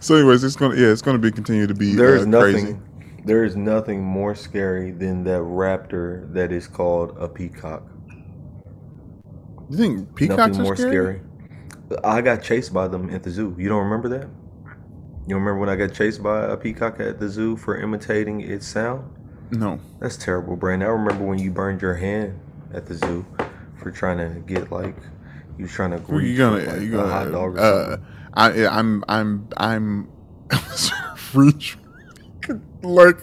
[0.00, 2.64] So, anyways, it's gonna yeah, it's gonna be continue to be There is uh, nothing.
[2.64, 2.78] crazy.
[3.24, 7.82] There is nothing more scary than that raptor that is called a peacock.
[9.68, 10.90] You think peacocks nothing are more scary?
[10.90, 12.00] scary.
[12.04, 13.54] I got chased by them at the zoo.
[13.58, 14.28] You don't remember that?
[15.26, 18.66] You remember when I got chased by a peacock at the zoo for imitating its
[18.66, 19.04] sound?
[19.50, 19.78] No.
[20.00, 20.88] That's terrible, Brandon.
[20.88, 22.40] I remember when you burned your hand
[22.72, 23.26] at the zoo
[23.78, 24.96] for trying to get like
[25.58, 28.06] you was trying to Well, you gonna like, you gonna hot dog or uh, something.
[28.34, 30.08] I I'm I'm I'm
[31.34, 31.78] reach
[32.82, 33.18] like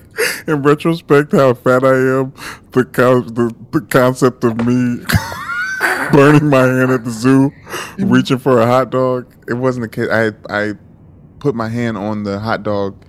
[0.48, 2.34] in retrospect how fat I am
[2.72, 5.04] the co- the, the concept of me
[6.12, 7.52] burning my hand at the zoo
[8.00, 9.34] reaching for a hot dog.
[9.48, 10.10] It wasn't the case.
[10.10, 10.74] I I
[11.40, 13.04] put my hand on the hot dog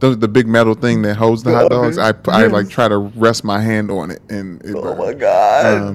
[0.00, 1.98] the, the big metal thing that holds the hot dogs.
[1.98, 5.66] I I like try to rest my hand on it and it Oh my god!
[5.66, 5.94] Um,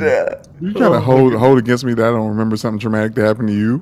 [0.60, 3.26] you trying Oh to hold hold against me that I don't remember something traumatic that
[3.26, 3.82] happened to you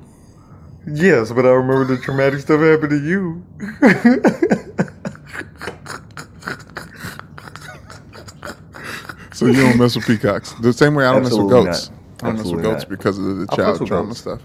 [0.86, 3.44] Yes, but I remember the traumatic stuff happened to you.
[9.32, 10.52] So you don't mess with peacocks.
[10.60, 11.90] The same way I don't Absolutely mess with goats.
[11.90, 11.98] not.
[12.22, 12.88] I don't mess with goats not.
[12.90, 14.20] because of the I child trauma goats.
[14.20, 14.40] stuff.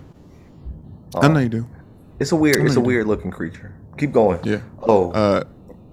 [1.16, 1.68] I know you do.
[2.20, 2.58] It's a weird.
[2.58, 2.88] I know It's a you do.
[2.88, 3.74] weird looking creature.
[3.98, 4.40] Keep going.
[4.46, 4.62] Yeah.
[4.84, 5.44] Oh, Uh,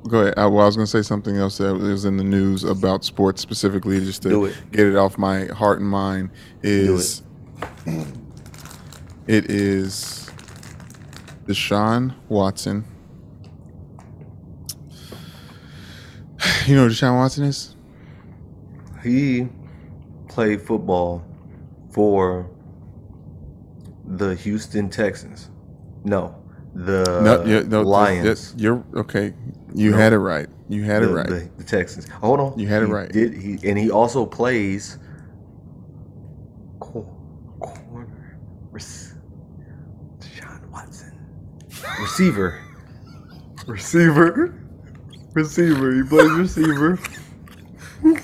[0.08, 0.34] go ahead.
[0.36, 3.04] I, well, I was going to say something else that was in the news about
[3.04, 4.56] sports specifically, just to it.
[4.70, 6.30] get it off my heart and mind.
[6.62, 7.22] Is
[9.26, 10.21] it is
[11.52, 12.84] Deshaun Watson.
[16.66, 17.76] You know who Deshaun Watson is?
[19.02, 19.48] he
[20.28, 21.24] played football
[21.92, 22.48] for
[24.04, 25.50] the Houston Texans.
[26.04, 26.34] No,
[26.74, 28.54] the no, yeah, no, Lions.
[28.56, 29.34] You're okay.
[29.74, 29.96] You No.
[29.96, 30.48] had it right.
[30.68, 31.26] You had the, it right.
[31.28, 32.08] The, the Texans.
[32.08, 32.58] Hold on.
[32.58, 33.10] You had it right.
[33.10, 33.58] Did he?
[33.68, 34.98] And he also plays
[36.80, 37.12] cor-
[37.60, 38.38] corner.
[38.70, 38.82] Rec-
[40.20, 41.12] Deshaun Watson.
[42.02, 42.60] Receiver.
[43.64, 44.60] Receiver.
[45.34, 45.94] Receiver.
[45.94, 46.98] He plays receiver.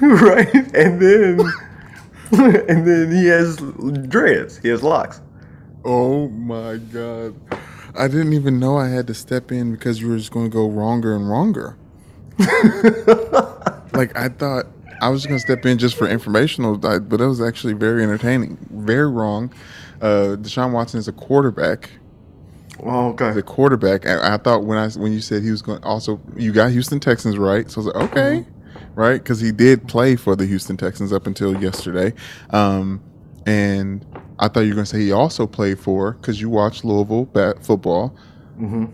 [0.00, 1.40] right, and then
[2.32, 3.58] and then he has
[4.08, 4.58] dreads.
[4.58, 5.20] He has locks.
[5.84, 7.36] Oh my god.
[7.94, 10.52] I didn't even know I had to step in because you were just going to
[10.52, 11.76] go wronger and wronger.
[13.92, 14.66] like I thought
[15.00, 18.02] I was going to step in just for informational, but but it was actually very
[18.02, 18.58] entertaining.
[18.72, 19.52] Very wrong.
[20.00, 21.90] Uh, Deshaun Watson is a quarterback.
[22.82, 23.32] Oh, okay.
[23.32, 24.06] The quarterback.
[24.06, 27.00] I, I thought when I when you said he was going, also you got Houston
[27.00, 27.70] Texans right.
[27.70, 28.46] So I was like, okay,
[28.94, 32.12] right, because he did play for the Houston Texans up until yesterday.
[32.50, 33.02] Um,
[33.46, 34.04] and
[34.38, 37.26] I thought you were going to say he also played for because you watched Louisville
[37.26, 38.16] bat, football.
[38.54, 38.86] Mm-hmm.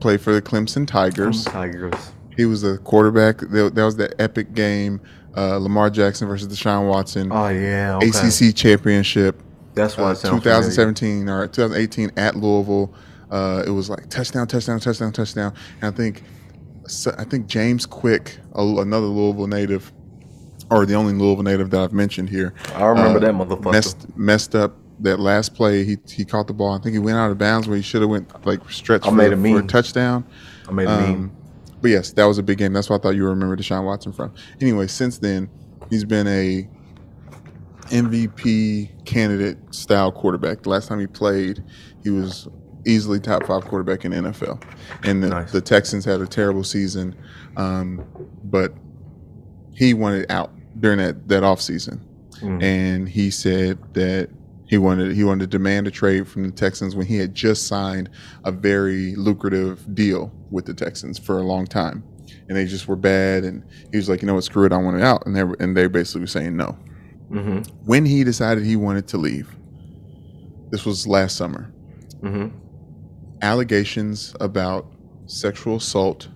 [0.00, 1.44] Played for the Clemson Tigers.
[1.44, 2.12] Tigers.
[2.36, 3.38] He was a quarterback.
[3.38, 5.00] That that was that epic game,
[5.36, 7.96] uh, Lamar Jackson versus Deshaun Watson, Oh yeah.
[7.96, 8.08] Okay.
[8.08, 9.40] ACC championship,
[9.74, 12.92] That's why uh, it sounds 2017 or 2018 at Louisville.
[13.34, 15.52] Uh, it was like touchdown, touchdown, touchdown, touchdown.
[15.82, 16.22] And I think,
[17.18, 19.92] I think James Quick, a, another Louisville native,
[20.70, 23.72] or the only Louisville native that I've mentioned here, I remember uh, that motherfucker.
[23.72, 25.84] messed messed up that last play.
[25.84, 26.74] He he caught the ball.
[26.74, 29.10] I think he went out of bounds where he should have went like stretched for,
[29.10, 30.24] for a touchdown.
[30.68, 31.14] I made a meme.
[31.14, 31.36] Um,
[31.82, 32.72] but yes, that was a big game.
[32.72, 34.32] That's what I thought you remember Deshaun Watson from.
[34.60, 35.50] Anyway, since then,
[35.90, 36.68] he's been a
[37.88, 40.62] MVP candidate style quarterback.
[40.62, 41.64] The last time he played,
[42.04, 42.46] he was
[42.86, 44.62] easily top five quarterback in the NFL.
[45.04, 45.52] And the, Nice.
[45.52, 47.14] the Texans had a terrible season,
[47.56, 48.04] um,
[48.44, 48.72] but
[49.74, 52.00] he wanted out during that that off season,
[52.40, 52.62] Mm.
[52.62, 54.28] and he said that
[54.66, 57.66] he wanted he wanted to demand a trade from the Texans when he had just
[57.68, 58.10] signed
[58.44, 62.02] a very lucrative deal with the Texans for a long time,
[62.48, 63.44] and they just were bad.
[63.44, 63.62] And
[63.92, 65.24] he was like, you know what, screw it, I want it out.
[65.26, 66.76] And they were, and they basically were saying no.
[67.30, 67.58] Mm-hmm.
[67.84, 69.48] When he decided he wanted to leave,
[70.70, 71.72] this was last summer.
[72.22, 72.56] Mm-hmm.
[73.42, 74.86] Allegations about
[75.26, 76.28] sexual assault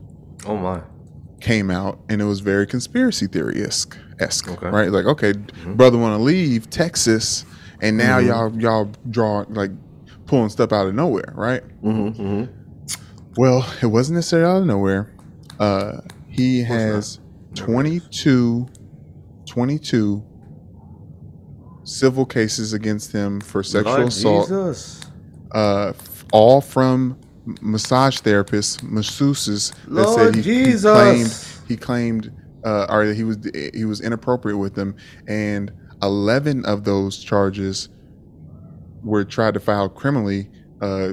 [0.47, 0.81] Oh my.
[1.41, 3.97] came out, and it was very conspiracy theory esque.
[4.21, 4.67] Okay.
[4.67, 4.91] right?
[4.91, 5.33] Like, okay,
[5.75, 7.45] brother want to leave Texas,
[7.81, 9.71] and now y'all y'all draw like
[10.27, 11.63] pulling stuff out of nowhere, right?
[11.83, 12.23] Mm-hmm.
[12.23, 12.55] mm-hmm.
[13.37, 15.13] Well, it wasn't necessarily out of nowhere.
[15.61, 17.21] Uh, he has
[17.55, 18.69] 22,
[19.47, 20.25] 22
[21.85, 25.07] civil cases against him for sexual Lord assault, Jesus.
[25.53, 25.93] uh,
[26.33, 27.19] all from
[27.61, 30.83] massage therapists, masseuses that Lord said he, Jesus.
[30.85, 32.33] he claimed he claimed
[32.65, 33.39] uh, or he was
[33.75, 35.73] he was inappropriate with them, and
[36.03, 37.89] eleven of those charges
[39.03, 40.51] were tried to file criminally.
[40.81, 41.13] Uh,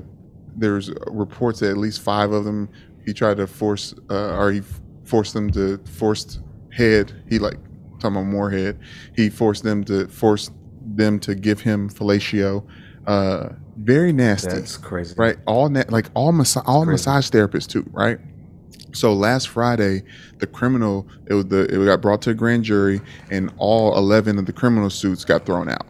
[0.55, 2.69] there's reports that at least five of them
[3.05, 4.61] he tried to force uh, or he
[5.03, 6.41] forced them to forced
[6.71, 7.23] head.
[7.29, 7.57] He like
[7.99, 8.79] talking about Morehead.
[9.15, 10.51] He forced them to force
[10.85, 12.65] them to give him fellatio.
[13.05, 15.15] Uh, very nasty That's crazy.
[15.17, 15.37] right?
[15.45, 18.19] All na- like all massa- all massage therapists too, right?
[18.93, 20.03] So last Friday,
[20.39, 24.37] the criminal it was the it got brought to a grand jury, and all eleven
[24.39, 25.85] of the criminal suits got thrown out.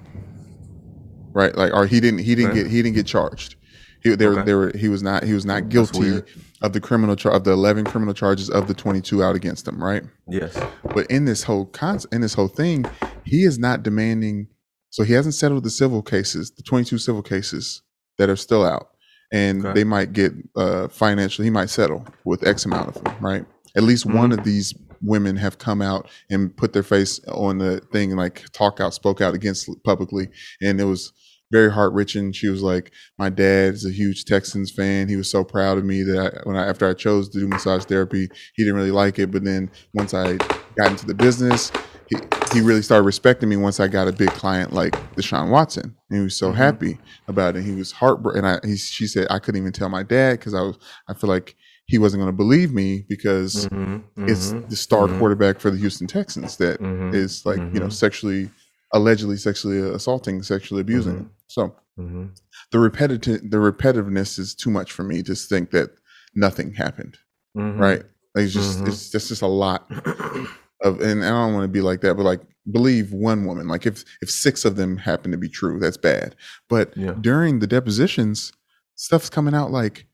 [1.33, 2.63] Right, like or he didn't he didn't Okay.
[2.63, 3.55] get he didn't get charged.
[4.01, 4.43] He they were, Okay.
[4.45, 6.21] they were he was not he was not guilty
[6.61, 9.67] of the criminal char- of the eleven criminal charges of the twenty two out against
[9.67, 9.83] him.
[9.83, 10.57] Right, Yes.
[10.93, 12.85] but in this whole con- in this whole thing,
[13.23, 14.47] he is not demanding.
[14.95, 17.81] So he hasn't settled the civil cases, the 22 civil cases
[18.17, 18.91] that are still out,
[19.33, 19.73] and Okay.
[19.73, 21.47] they might get uh, financially.
[21.47, 23.45] He might settle with X amount of them, right?
[23.75, 24.39] At least one Mm-hmm.
[24.39, 28.45] of these women have come out and put their face on the thing and like
[28.53, 30.29] talk out, spoke out against publicly,
[30.61, 31.11] and it was
[31.57, 32.31] very heart wrenching.
[32.33, 35.07] She was like, "My dad is a huge Texans fan.
[35.07, 37.47] He was so proud of me that I, when I after I chose to do
[37.47, 40.37] massage therapy, he didn't really like it, but then once I
[40.79, 41.71] got into the business."
[42.07, 42.17] He,
[42.53, 46.17] he really started respecting me once I got a big client like Deshaun Watson, and
[46.19, 46.55] he was so Mhm.
[46.55, 47.63] happy about it.
[47.63, 48.45] He was heartbroken.
[48.45, 50.77] And I, he, she said I couldn't even tell my dad because I was,
[51.09, 51.55] I feel like
[51.87, 54.29] he wasn't going to believe me because Mm-hmm.
[54.31, 55.17] it's the star Mhm.
[55.17, 56.75] quarterback for the Houston Texans that
[57.21, 57.49] is mm-hmm.
[57.49, 58.51] like you know sexually,
[58.93, 61.31] allegedly sexually assaulting, sexually abusing.
[61.47, 62.25] So Mm-hmm.
[62.73, 65.91] the repetitive, the repetitiveness is too much for me to think that
[66.35, 67.17] nothing happened.
[67.57, 67.79] Mm-hmm.
[67.79, 68.03] Right?
[68.35, 68.87] Like it's just, Mhm.
[68.89, 69.89] it's just, just a lot
[70.83, 72.41] of and I don't want to be like that, but like
[72.71, 73.67] believe one woman.
[73.69, 76.35] Like if if six of them happen to be true, that's bad.
[76.67, 77.13] But Yeah.
[77.21, 78.51] during the depositions,
[78.95, 80.05] stuff's coming out like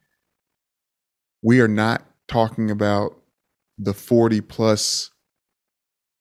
[1.42, 3.18] we are not talking about
[3.78, 5.11] the 40 plus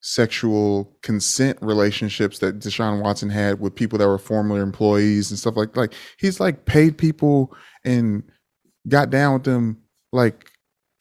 [0.00, 5.56] sexual consent relationships that Deshaun Watson had with people that were former employees and stuff
[5.56, 8.22] like like he's like paid people and
[8.88, 9.78] got down with them
[10.12, 10.50] like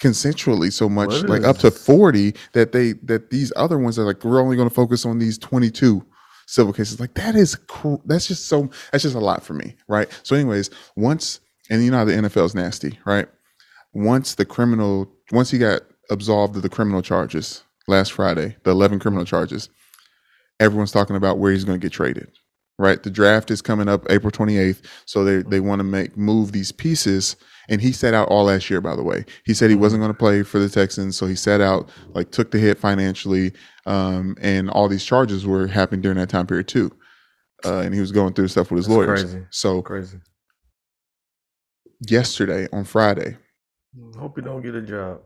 [0.02, 4.04] consensually so much What like up to 40 that they that these other ones are
[4.04, 6.06] like we're only going to focus on these 22
[6.48, 7.00] civil cases.
[7.00, 10.10] Like that is cr- that's just so that's just a lot for me right?
[10.24, 11.40] So anyways once
[11.70, 13.28] and you know how the NFL is nasty right?
[13.94, 19.00] Once the criminal once he got absolved of the criminal charges last Friday the 11
[19.00, 19.70] criminal charges
[20.60, 22.32] everyone's talking about where he's going to get traded
[22.78, 26.52] right the draft is coming up April 28th so they they want to make move
[26.52, 27.36] these pieces
[27.70, 30.12] and he sat out all last year by the way he said he wasn't going
[30.12, 33.52] to play for the Texans so he sat out like took the hit financially
[33.86, 36.92] um, and all these charges were happening during that time period too
[37.66, 39.46] uh, and he was going through stuff with his That's lawyers crazy.
[39.50, 40.20] so Crazy.
[42.08, 43.38] yesterday on Friday
[44.18, 45.20] Hope you don't get a job.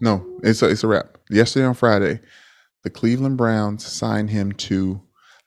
[0.00, 1.18] No, it's a, it's a wrap.
[1.30, 2.20] Yesterday on Friday,
[2.82, 5.02] the Cleveland Browns signed him to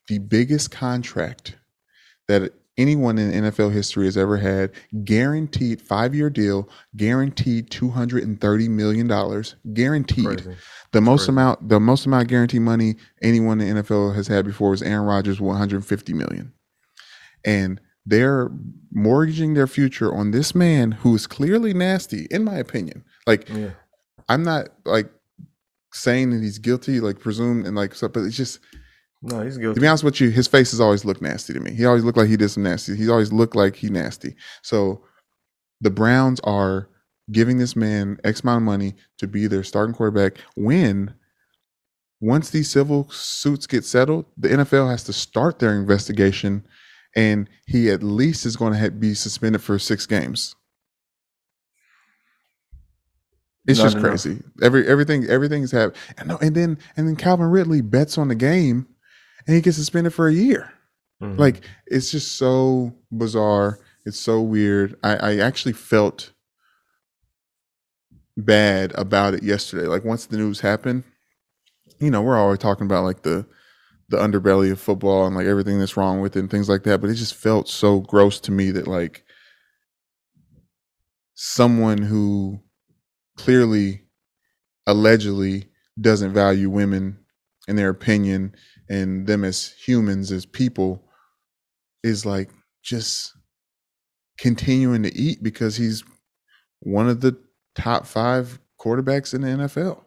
[0.07, 1.55] the biggest contract
[2.27, 4.71] that anyone in NFL history has ever had.
[5.03, 10.25] Guaranteed five year deal, guaranteed two hundred and thirty million dollars, guaranteed.
[10.25, 10.55] Crazy.
[10.91, 11.31] The most crazy.
[11.31, 14.81] amount, the most amount of guaranteed money anyone in the NFL has had before was
[14.81, 16.53] Aaron Rodgers, one hundred fifty million,
[17.45, 18.51] and they're
[18.91, 23.03] mortgaging their future on this man who is clearly nasty, in my opinion.
[23.25, 23.71] Like Yeah.
[24.29, 25.09] I'm not like
[25.91, 28.59] saying that he's guilty, like presumed and like stuff, but it's just
[29.21, 29.75] No, he's guilty.
[29.75, 31.73] to be honest with you, his face has always looked nasty to me.
[31.73, 32.95] He always looked like he did some nasty.
[32.95, 34.35] He's always looked like he nasty.
[34.61, 35.03] So
[35.81, 36.89] the Browns are
[37.31, 41.13] giving this man X amount of money to be their starting quarterback when
[42.19, 46.65] once these civil suits get settled, the NFL has to start their investigation
[47.15, 50.55] and he at least is going to be suspended for six games.
[53.65, 54.09] It's Not just enough.
[54.09, 54.43] crazy.
[54.61, 55.95] Every everything everything's happened.
[56.17, 58.87] And, no, and then and then Calvin Ridley bets on the game
[59.47, 60.71] and he gets suspended for a year.
[61.21, 61.37] Mhm.
[61.39, 63.79] Like it's just so bizarre.
[64.05, 64.97] It's so weird.
[65.01, 66.31] I, I actually felt
[68.35, 69.87] bad about it yesterday.
[69.87, 71.03] Like once the news happened,
[71.99, 73.45] you know, we're always talking about like the
[74.09, 76.99] the underbelly of football and like everything that's wrong with it and things like that.
[76.99, 79.23] But it just felt so gross to me that like
[81.35, 82.59] someone who
[83.37, 84.03] clearly
[84.87, 85.65] allegedly
[85.99, 87.17] doesn't value women
[87.67, 88.55] and their opinion
[88.89, 91.03] and them as humans as people
[92.03, 92.49] is like
[92.83, 93.33] just
[94.37, 96.03] continuing to eat because he's
[96.81, 97.37] one of the
[97.75, 100.01] top five quarterbacks in the NFL.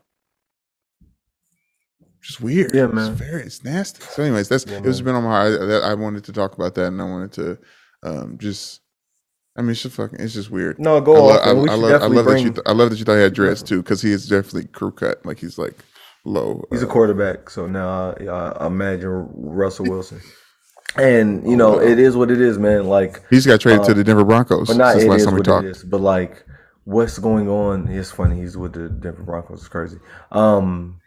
[2.22, 2.74] Just weird.
[2.74, 3.14] Yeah, It's man.
[3.14, 4.02] very, it's nasty.
[4.02, 5.60] So, anyways, that's Yeah, it's been on my heart.
[5.62, 7.58] I, I wanted to talk about that, and I wanted to
[8.02, 8.80] um, just.
[9.56, 10.20] I mean, it's just fucking.
[10.20, 10.78] It's just weird.
[10.78, 11.30] No, go.
[11.30, 11.62] I, man.
[11.62, 12.50] We I should love, I love that you.
[12.50, 14.90] Th- I love that you thought he had dreads too, because he is definitely crew
[14.90, 15.24] cut.
[15.24, 15.74] Like he's like
[16.24, 16.64] low.
[16.70, 20.20] He's a uh, quarterback, so now I, I imagine Russell Wilson.
[20.96, 22.86] And you know, it is what it is, man.
[22.86, 25.34] Like, he's got traded to uh, the Denver Broncos but not it last is time
[25.34, 25.66] we what talked.
[25.66, 25.84] is.
[25.84, 26.44] But like,
[26.84, 27.88] what's going on?
[27.88, 28.40] It's funny.
[28.40, 29.60] He's with the Denver Broncos.
[29.60, 29.98] It's crazy.
[30.32, 31.00] Um,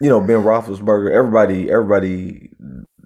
[0.00, 1.12] you know, Ben Roethlisberger.
[1.12, 2.50] Everybody, everybody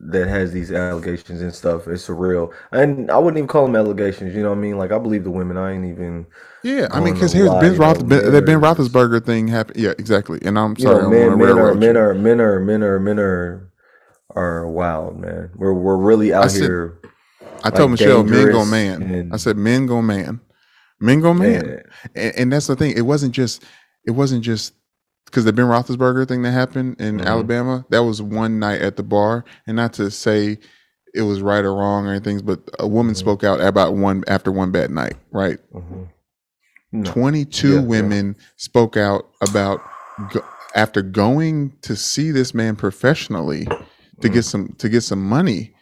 [0.07, 2.53] that has these allegations and stuff, it's surreal.
[2.73, 4.35] And I wouldn't even call them allegations.
[4.35, 4.77] You know what I mean?
[4.79, 5.57] Like, I believe the women.
[5.57, 6.27] I ain't even.
[6.63, 9.49] Yeah, I mean, because here's lie, Ben you Roth, ben, men that Ben Roethlisberger thing
[9.49, 9.79] happened.
[9.79, 10.39] Yeah, exactly.
[10.43, 13.19] And I'm You sorry, know, I'm men, are men are men are men are men
[13.19, 13.73] are
[14.35, 15.51] are wild, man.
[15.57, 16.99] We're we're really out said- here.
[17.63, 19.03] I told like, Michelle, men go man.
[19.03, 20.41] and- I said, men go man,
[21.01, 21.67] men go man.
[21.67, 21.83] Man,
[22.15, 22.95] And, and that's the thing.
[22.97, 23.63] It wasn't just.
[24.07, 24.75] It wasn't just
[25.27, 27.27] because the Ben Roethlisberger thing that happened in Mhm.
[27.27, 27.85] Alabama.
[27.91, 30.59] That was one night at the bar, and not to say
[31.15, 33.19] it was right or wrong or anything, but a woman Mhm.
[33.19, 35.17] spoke out about one after one bad night.
[35.33, 35.59] Right.
[35.75, 36.09] mhm.
[36.93, 37.11] No.
[37.11, 37.81] 22 Yeah, yeah.
[37.87, 39.81] women spoke out about
[40.33, 40.45] go,
[40.77, 43.65] after going to see this man professionally
[44.21, 44.33] to Mm.
[44.33, 45.75] get some to get some money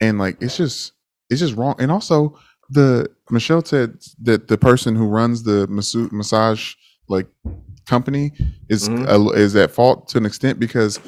[0.00, 0.92] and like it's just
[1.28, 2.34] it's just wrong and also
[2.70, 6.74] the michelle said that the person who runs the massage
[7.08, 7.26] like
[7.86, 8.32] company
[8.68, 9.08] is Mhm.
[9.08, 10.98] uh, is at fault to an extent because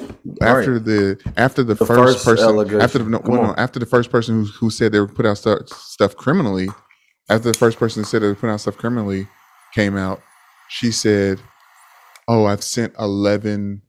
[0.42, 4.10] after the after the, The first, first person after the no, no, after the first
[4.10, 6.68] person who who said they would put out stuff, stuff criminally
[7.30, 9.26] after the first person said they would put out stuff criminally
[9.74, 10.20] came out
[10.68, 11.40] she said
[12.28, 13.82] oh i've sent 11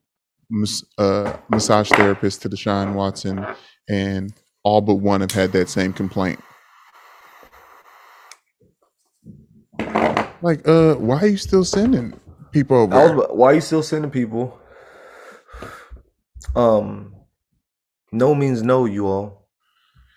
[0.49, 3.45] mas- uh, massage therapists to deshaun watson
[3.89, 4.33] and
[4.63, 6.39] all but one have had that same complaint.
[10.41, 12.13] Like uh why are you still sending
[12.61, 14.59] people over I was, why are you still sending people?
[16.55, 17.15] Um,
[18.11, 19.47] no means no, you all.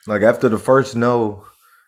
[0.07, 1.45] Like after the first no,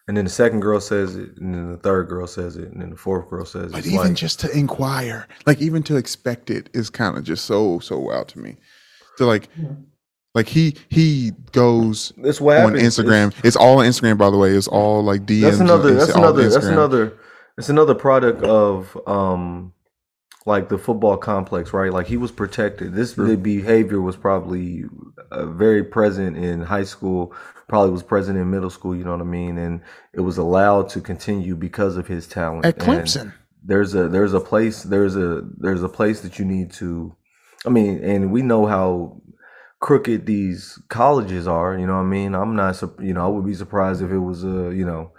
[0.07, 2.82] and then the second girl says it, and then the third girl says it, and
[2.82, 3.72] then the fourth girl says it.
[3.72, 7.46] But even like, just to inquire, like even to expect it is kind of just
[7.46, 8.57] so so wild to me.
[9.16, 9.48] So like
[10.34, 12.98] like he he goes it's what on happens.
[12.98, 13.34] Instagram.
[13.44, 14.50] It's, all on Instagram by the way.
[14.50, 15.42] It's all like DMs.
[15.42, 17.18] that's another that's another that's another
[17.57, 19.72] it's another product of um
[20.47, 21.93] like the football complex right?
[21.93, 22.95] Like he was protected.
[22.95, 23.28] This True.
[23.28, 24.84] the behavior was probably
[25.30, 27.34] uh, very present in high school
[27.68, 29.57] probably was present in middle school you know what i mean?
[29.57, 29.80] And
[30.12, 32.66] it was allowed to continue because of his talent.
[32.66, 33.32] At And Clemson.
[33.64, 37.14] there's a there's a place there's a there's a place that you need to
[37.64, 39.20] i mean and we know how
[39.80, 42.34] crooked these colleges are you know what i mean?
[42.34, 45.12] I'm not you know i would be surprised if it was a you know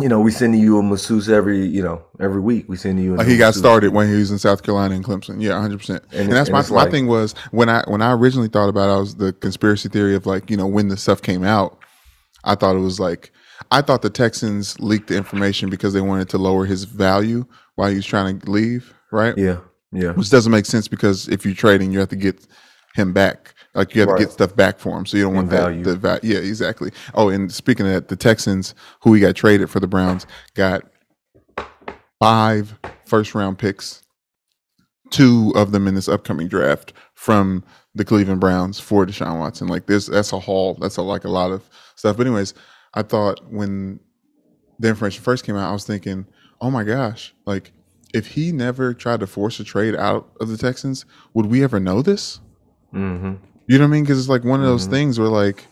[0.00, 3.14] you know we send you a masseuse every you know every week we send you
[3.14, 5.40] a Like he got started when he was in South Carolina and Clemson.
[5.42, 6.02] Yeah, hundred percent.
[6.12, 8.68] And And that's and my my like- thing was when I when I originally thought
[8.68, 11.44] about it, I was the conspiracy theory of like you know when the stuff came
[11.44, 11.78] out,
[12.44, 13.32] I thought it was like
[13.70, 17.44] I thought the Texans leaked the information because they wanted to lower his value
[17.76, 19.36] while he was trying to leave, right?
[19.36, 19.58] yeah
[19.92, 22.46] yeah Which doesn't make sense because if you're trading, you have to get
[22.94, 23.54] him back.
[23.74, 24.18] Like you have Right.
[24.18, 25.60] to get stuff back for him, so you don't want that.
[25.62, 25.84] value.
[25.84, 26.90] The va- yeah, exactly.
[27.14, 30.82] Oh, and speaking of that, the Texans, who we got traded for the Browns, got
[32.18, 34.02] five first round picks,
[35.10, 37.64] two of them in this upcoming draft from
[37.94, 39.68] the Cleveland Browns for Deshaun Watson.
[39.68, 40.74] Like this, that's a haul.
[40.80, 41.62] That's a, like a lot of
[41.96, 42.16] stuff.
[42.16, 42.54] But anyways,
[42.94, 44.00] I thought when
[44.78, 46.26] the information first came out, I was thinking,
[46.60, 47.72] oh my gosh, like
[48.14, 51.04] if he never tried to force a trade out of the Texans,
[51.34, 52.40] would we ever know this?
[52.94, 53.34] Mm-hmm.
[53.70, 54.02] You know what I mean?
[54.02, 55.64] Because it's like one of those things where like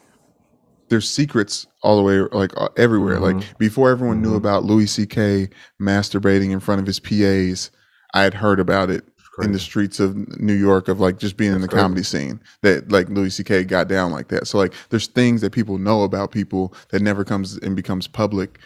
[0.89, 3.19] there's secrets all the way like uh, everywhere.
[3.19, 5.49] Like before everyone knew about Louis C.K.
[5.83, 7.73] masturbating in front of his PAs,
[8.15, 9.03] I had heard about it
[9.43, 11.83] in the streets of New York of like just being in the crazy.
[11.83, 13.65] comedy scene that like Louis C.K.
[13.65, 14.47] got down like that.
[14.47, 18.61] So like there's things that people know about people that never comes and becomes public.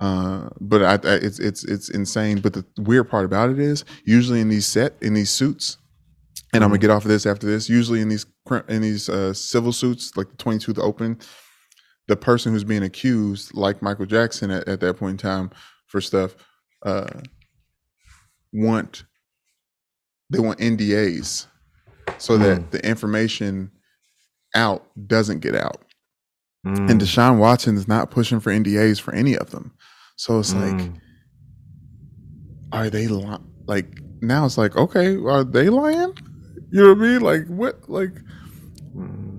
[0.00, 2.40] Uh, but I, I, it's it's it's insane.
[2.40, 5.76] But the weird part about it is usually in these set in these suits,
[6.54, 7.68] and I'm gonna get off of this after this.
[7.68, 8.24] Usually in these
[8.68, 11.18] in these uh, civil suits, like the 22 the open,
[12.08, 15.50] the person who's being accused, like Michael Jackson at, at that point in time
[15.86, 16.34] for stuff,
[16.84, 17.06] uh,
[18.52, 19.04] want
[20.30, 21.46] they want NDAs
[22.18, 23.70] so that the information
[24.54, 25.82] out doesn't get out.
[26.66, 26.90] Mm.
[26.90, 29.72] And Deshaun Watson is not pushing for NDAs for any of them.
[30.16, 31.00] So it's like, Mm.
[32.72, 33.36] are they li-
[33.66, 34.44] like now?
[34.44, 36.12] It's like, okay, are they lying?
[36.70, 37.20] You know what I mean?
[37.20, 37.88] Like what?
[37.88, 38.24] Like Mm.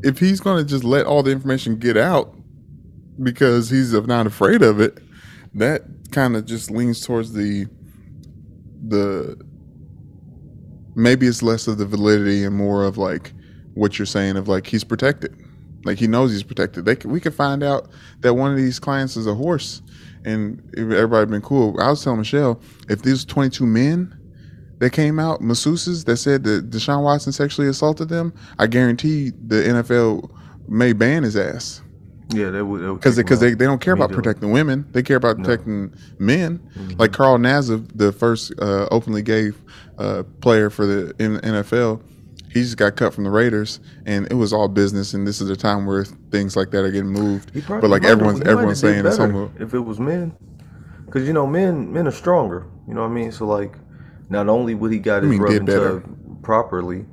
[0.04, 2.36] If he's gonna just let all the information get out
[3.22, 5.00] because he's not afraid of it,
[5.54, 7.68] that kind of just leans towards the
[8.88, 9.40] the
[10.96, 13.34] maybe it's less of the validity and more of like
[13.74, 15.36] what you're saying of like he's protected.
[15.86, 16.86] Like he knows he's protected.
[16.86, 17.90] They we could find out
[18.20, 19.82] that one of these clients is a horse
[20.26, 21.80] and everybody been cool.
[21.80, 24.19] I was telling michelle if these 22 men
[24.80, 29.56] that came out masseuses that said that deshaun watson sexually assaulted them i guarantee the
[29.56, 30.30] nfl
[30.68, 31.82] may ban his ass
[32.32, 34.86] Yeah, they would because because they, they don't care about protecting women.
[34.92, 36.60] They care about protecting men.
[37.00, 39.52] Like Carl Nassib, the first uh, openly gay
[39.98, 42.04] uh, player for the NFL,
[42.54, 45.16] he just got cut from the Raiders, and it was all business.
[45.16, 47.52] And this is a time where things like that are getting moved.
[47.66, 49.52] Probably But like everyone's everyone's saying it's homo.
[49.60, 50.32] if it was men,
[51.08, 52.68] because you know men men are stronger.
[52.88, 53.32] You know what I mean?
[53.32, 53.74] So like,
[54.30, 57.06] not only would he got his mean rub and tug properly,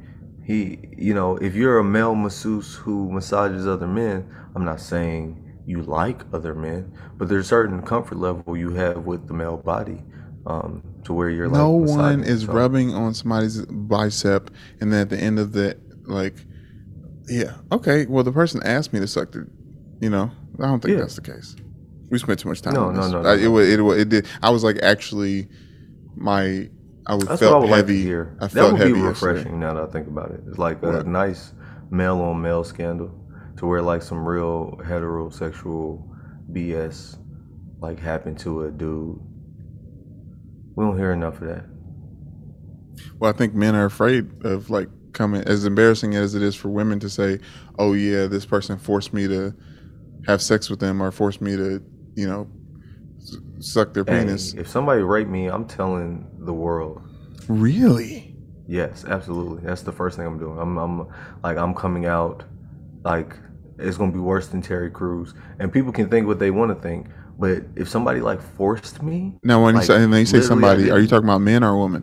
[0.45, 5.43] he you know if you're a male masseuse who massages other men, I'm not saying
[5.67, 9.57] you like other men, but there's a certain comfort level you have with the male
[9.57, 10.01] body,
[10.47, 14.51] um, to where you're like No one is so- rubbing on somebody's bicep,
[14.81, 16.37] and then at the end of the like,
[17.29, 18.07] yeah, okay.
[18.07, 19.49] Well, the person asked me to suck the,
[20.01, 21.01] you know, I don't think Yeah.
[21.01, 21.57] that's the case.
[22.11, 22.75] We spent too much time.
[22.75, 23.11] No, on no, this.
[23.11, 23.51] no, no, I, it no.
[23.51, 24.27] was it, was it did.
[24.41, 25.49] I was like actually,
[26.15, 26.71] my
[27.09, 27.99] I was That's felt what I would like heavy.
[27.99, 28.37] to hear.
[28.41, 29.33] I that felt would be heavy yesterday.
[29.33, 30.41] refreshing now that I think about it.
[30.49, 31.07] It's like a What?
[31.07, 31.53] nice
[31.91, 33.11] male on male scandal
[33.59, 36.03] to where like some real heterosexual
[36.53, 37.19] BS
[37.81, 39.19] like happened to a dude.
[40.75, 41.65] We don't hear enough of that.
[43.19, 46.69] Well, I think men are afraid of like coming as embarrassing as it is for
[46.69, 47.39] women to say,
[47.79, 49.55] "Oh yeah, this person forced me to
[50.27, 51.83] have sex with them or forced me to,
[52.15, 52.49] you know,
[53.61, 57.03] suck their Hey, penis." if somebody raped me, I'm telling the world.
[57.49, 58.35] Really?
[58.67, 59.63] Yes, absolutely.
[59.65, 60.59] That's the first thing I'm doing.
[60.59, 61.07] I'm, I'm
[61.43, 62.45] like I'm coming out
[63.05, 63.37] like
[63.79, 65.35] it's gonna be worse than Terry Crews.
[65.61, 69.39] And people can think what they want to think, but if somebody like forced me,
[69.45, 71.75] Now, when you Like, say when you say somebody, are you talking about men or
[71.75, 72.03] a woman?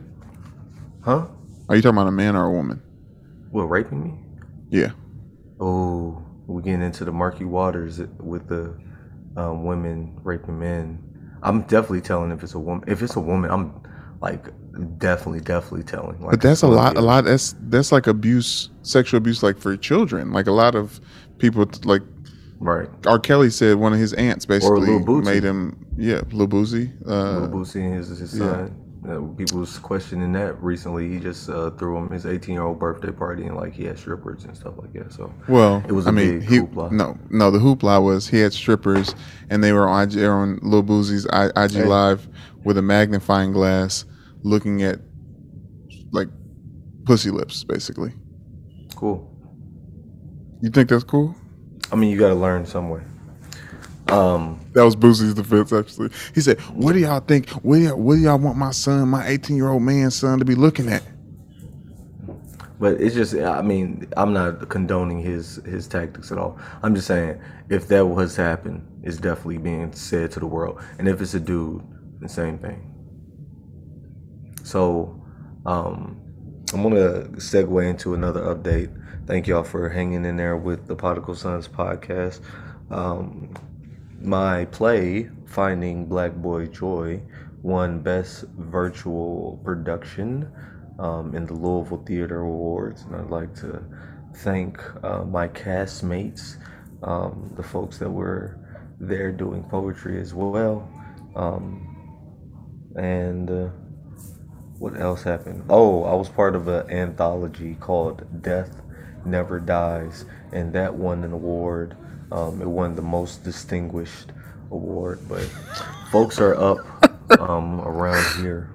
[1.01, 1.27] huh?
[1.69, 2.81] Are you talking about a man or a woman?
[3.51, 4.13] What raping me?
[4.69, 4.91] Yeah.
[5.59, 8.77] Oh, we're getting into the murky waters with the
[9.37, 10.99] um, women raping men.
[11.41, 12.83] I'm definitely telling if it's a woman.
[12.87, 13.81] If it's a woman, I'm
[14.24, 14.45] like
[14.97, 16.19] definitely, definitely telling.
[16.21, 16.97] Like, But that's a lot.
[16.97, 17.26] A lot.
[17.26, 20.32] That's that's like abuse, sexual abuse, like for children.
[20.32, 21.01] Like a lot of
[21.38, 22.01] people, like
[22.59, 22.88] right.
[23.05, 23.19] R.
[23.19, 25.86] Kelly said, one of his aunts basically made him.
[25.97, 26.91] Yeah, Lil Boosie.
[27.05, 28.45] Uh, Lil Boosie and his, his yeah.
[28.45, 28.80] son.
[29.05, 31.09] Uh, people was questioning that recently.
[31.09, 33.99] He just uh, threw him his 18 year old birthday party and like he had
[33.99, 35.11] strippers and stuff like that.
[35.11, 36.91] So Well, It was I a mean, big he hoopla.
[36.91, 37.51] no, no.
[37.51, 39.13] The hoopla was he had strippers,
[39.49, 41.84] and they were on on Lil Boosie's I- IG Hey.
[41.86, 42.30] live
[42.63, 44.05] with a magnifying glass,
[44.43, 44.99] looking at
[46.11, 46.27] like
[47.05, 48.13] pussy lips, basically.
[48.95, 49.29] cool.
[50.61, 51.35] You think that's cool?
[51.91, 53.01] I mean, you got to learn some way.
[54.07, 56.09] Um, That was Boosie's defense, actually.
[56.35, 57.49] He said, "What do y'all think?
[57.49, 60.39] What do y'all, what do y'all want my son, my 18 year old man's son,
[60.39, 61.03] to be looking at?"
[62.79, 66.59] But it's just, I mean, I'm not condoning his his tactics at all.
[66.81, 67.39] I'm just saying,
[67.69, 70.81] if that was to happen, it's definitely being said to the world.
[70.99, 71.81] And if it's a dude,
[72.19, 72.92] the same thing.
[74.74, 75.21] So,
[75.67, 76.19] um,
[76.74, 78.89] I'm gonna segue into another update.
[79.28, 82.39] Thank y'all for hanging in there with the Prodigal Sons podcast.
[82.89, 83.53] Um,
[84.19, 87.21] my play, Finding Black Boy Joy,
[87.61, 90.51] won Best Virtual Production
[90.97, 93.80] um, in the Louisville Theater Awards, and I'd like to
[94.38, 96.57] thank uh, my castmates,
[97.03, 98.57] um, the folks that were
[98.99, 100.91] there doing poetry as well,
[101.36, 103.51] um, and.
[103.51, 103.69] Uh,
[104.84, 105.63] what else happened?
[105.69, 108.81] Oh, I was part of an anthology called Death
[109.23, 111.95] Never Dies, and that won an award.
[112.34, 114.34] Um, it won the most distinguished
[114.71, 115.39] award, but
[116.11, 116.79] folks are up
[117.39, 118.71] um, around here.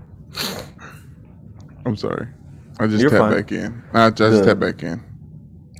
[1.84, 2.28] I'm sorry.
[2.80, 3.34] I just You're tapped fine.
[3.34, 3.82] back in.
[3.92, 5.04] I just The- tapped back in.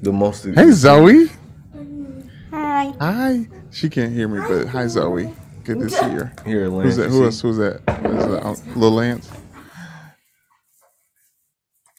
[0.03, 0.45] The most.
[0.45, 1.29] Hey Zoe.
[2.51, 2.93] Hi.
[3.01, 3.49] Hi.
[3.71, 5.35] She can't hear me, but hi Zoe.
[5.65, 6.33] Good to see her.
[6.45, 6.85] Here, Lance.
[6.85, 7.03] Who's that?
[7.05, 7.25] you Who see?
[7.25, 7.41] else?
[7.41, 7.75] Who's that?
[8.05, 9.31] Is that uh, Lil Lance?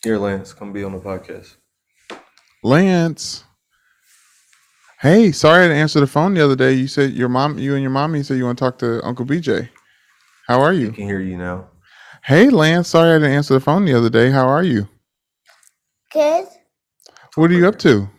[0.03, 1.55] Here, Lance, come be on the podcast.
[2.63, 3.43] Lance.
[5.01, 6.73] Hey, sorry I didn't answer the phone the other day.
[6.73, 9.25] You said your mom, you and your mommy said you want to talk to Uncle
[9.25, 9.69] BJ.
[10.47, 10.91] How are I you?
[10.91, 11.69] can hear you now.
[12.23, 12.89] Hey, Lance.
[12.89, 14.31] Sorry I didn't answer the phone the other day.
[14.31, 14.87] How are you?
[16.13, 16.47] Good.
[17.35, 18.09] What are you up to?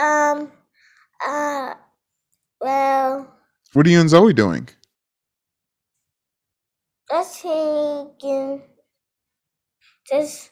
[0.00, 0.52] Um.
[1.26, 1.74] Uh.
[2.60, 3.28] Well,
[3.74, 4.68] What are you and Zoe doing?
[7.10, 8.62] just thinking.
[10.10, 10.50] Just.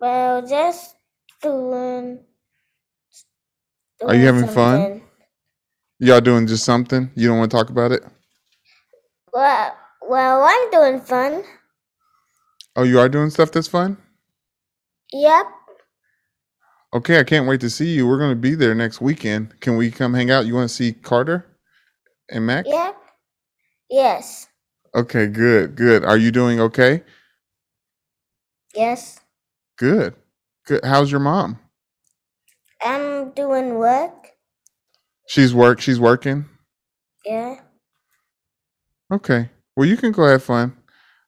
[0.00, 0.96] Well, just
[1.42, 2.20] doing.
[4.02, 5.02] Are you doing having fun?
[5.98, 7.10] Y'all doing just something?
[7.14, 8.02] You don't want to talk about it?
[9.32, 9.76] Well,
[10.08, 11.44] well, I'm doing fun.
[12.76, 13.98] Oh, you are doing stuff that's fun?
[15.12, 15.46] Yep.
[16.94, 18.06] Okay, I can't wait to see you.
[18.06, 19.60] We're going to be there next weekend.
[19.60, 20.46] Can we come hang out?
[20.46, 21.46] You want to see Carter
[22.30, 22.66] and Mac?
[22.66, 22.96] Yep.
[23.90, 24.48] Yes.
[24.94, 26.04] Okay, good, good.
[26.04, 27.02] Are you doing okay?
[28.74, 29.20] Yes.
[29.78, 30.14] Good.
[30.66, 30.84] Good.
[30.84, 31.58] How's your mom?
[32.82, 34.28] I'm doing work.
[35.28, 35.80] She's work.
[35.80, 36.46] She's working.
[37.24, 37.60] Yeah.
[39.12, 39.50] Okay.
[39.76, 40.76] Well, you can go have fun.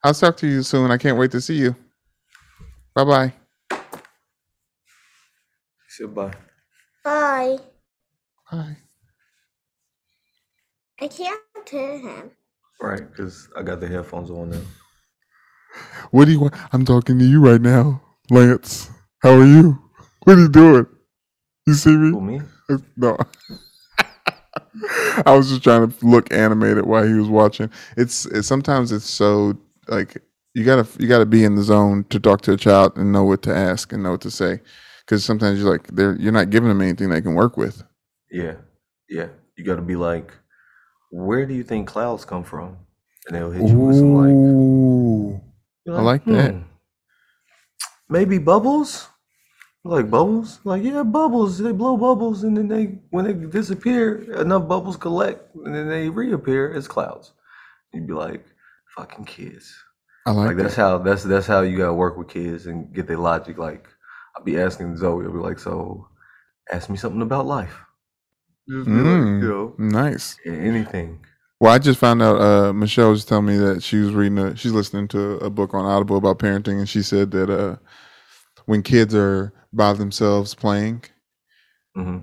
[0.05, 0.91] I'll talk to you soon.
[0.91, 1.77] I can't wait to see you.
[2.95, 3.33] Bye bye.
[5.89, 6.33] Say bye.
[7.05, 7.59] Bye.
[8.51, 8.77] Bye.
[11.01, 12.31] I can't hear him.
[12.81, 14.61] Right, because I got the headphones on now.
[16.11, 16.55] What do you want?
[16.73, 18.91] I'm talking to you right now, Lance.
[19.23, 19.79] How are you?
[20.25, 20.87] What are you doing?
[21.67, 22.41] You see Who, me?
[22.41, 22.45] me?
[22.97, 23.17] No.
[25.27, 27.71] I was just trying to look animated while he was watching.
[27.97, 29.55] It's, it's sometimes it's so
[29.89, 30.23] like
[30.55, 33.25] you gotta you gotta be in the zone to talk to a child and know
[33.25, 34.61] what to ask and know what to say,
[35.01, 37.83] because sometimes you're like they're you're not giving them anything they can work with.
[38.31, 38.57] Yeah,
[39.09, 39.29] yeah.
[39.57, 40.33] You got to be like,
[41.11, 42.77] where do you think clouds come from?
[43.27, 45.43] And they'll hit you with some like,
[45.89, 46.55] Ooh, you're I like that.
[46.55, 46.63] "Hmm,
[48.09, 49.09] Maybe bubbles.
[49.85, 51.59] Like bubbles, like yeah, bubbles.
[51.59, 56.09] They blow bubbles, and then they, when they disappear, enough bubbles collect, and then they
[56.11, 57.33] reappear as clouds.
[57.93, 58.45] You'd be like,
[58.97, 59.75] fucking kids.
[60.27, 63.07] I like, Like that's how that's that's how you gotta work with kids and get
[63.09, 63.59] their logic.
[63.59, 63.89] Like
[64.37, 66.09] I'll be asking Zoe, I'll be like, so
[66.73, 67.77] ask me something about life.
[68.79, 70.39] Just be like, Mm, you know, nice.
[70.47, 71.25] anything.
[71.63, 72.41] Well, I just found out.
[72.41, 75.75] Uh, Michelle was telling me that she was reading a, she's listening to a book
[75.75, 77.77] on Audible about parenting, and she said that uh,
[78.67, 81.05] when kids are by themselves playing,
[81.95, 82.19] hmm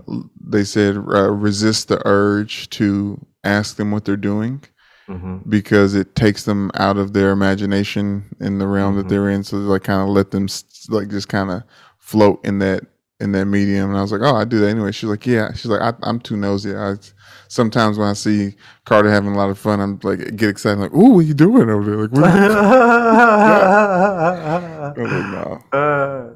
[0.45, 4.61] they said uh, resist the urge to ask them what they're doing
[5.07, 9.09] hmm because it takes them out of their imagination in the realm that Mhm.
[9.09, 9.45] they're in.
[9.45, 10.47] So like kind of let them
[10.89, 11.63] like just kind of
[11.97, 12.83] float in that
[13.19, 13.89] in that medium.
[13.89, 14.91] And I was like, oh, I do that anyway.
[14.91, 15.51] She's like, yeah.
[15.53, 16.75] She's like, I, I'm too nosy.
[16.75, 16.95] I
[17.47, 18.55] sometimes when I see
[18.85, 20.79] Carter having a lot of fun, I'm like get excited.
[20.79, 21.97] like, ooh, what you doing over there?
[22.07, 22.23] Like, what?
[24.97, 25.59] Was like, no.
[25.77, 26.35] Uh,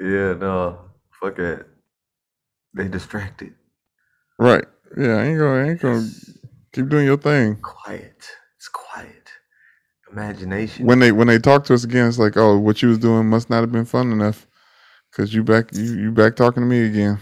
[0.00, 0.78] yeah, no,
[1.20, 1.66] fuck it.
[2.74, 3.54] They distracted.
[4.38, 4.64] Right.
[4.96, 6.08] Yeah, I ain't gonna, I ain't gonna
[6.72, 7.56] keep doing your thing.
[7.56, 8.28] Quiet.
[8.56, 9.30] It's quiet.
[10.10, 10.86] Imagination.
[10.86, 13.28] When they when they talk to us again, it's like, oh, what you was doing
[13.28, 14.46] must not have been fun enough,
[15.20, 17.18] cause you back you you back talking to me again.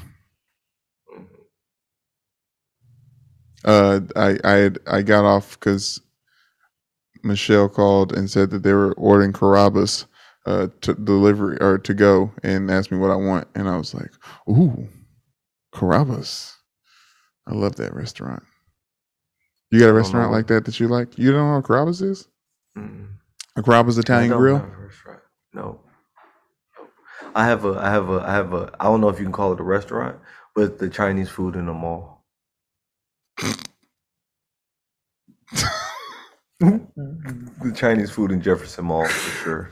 [3.65, 6.01] Uh, I I had, I got off because
[7.25, 10.07] Michelle called and said that they were ordering Carrabba's
[10.47, 13.95] uh to delivery or to go and asked me what I want, and I was
[13.95, 14.13] like,
[14.49, 14.89] ooh,
[15.75, 16.57] Carrabba's!
[17.49, 18.45] I love that restaurant.
[19.73, 20.37] You got a restaurant know.
[20.37, 21.19] like that that you like?
[21.19, 22.29] You don't know what Carrabba's is?
[22.77, 23.09] Mm.
[23.57, 24.59] A Carrabba's I Italian Grill?
[24.59, 25.21] have a restaurant.
[25.53, 25.81] No.
[27.39, 29.33] I have a I have a I have a I don't know if you can
[29.33, 30.19] call it a restaurant,
[30.57, 32.25] but the Chinese food in the mall.
[36.61, 39.71] the Chinese food in Jefferson Mall for sure.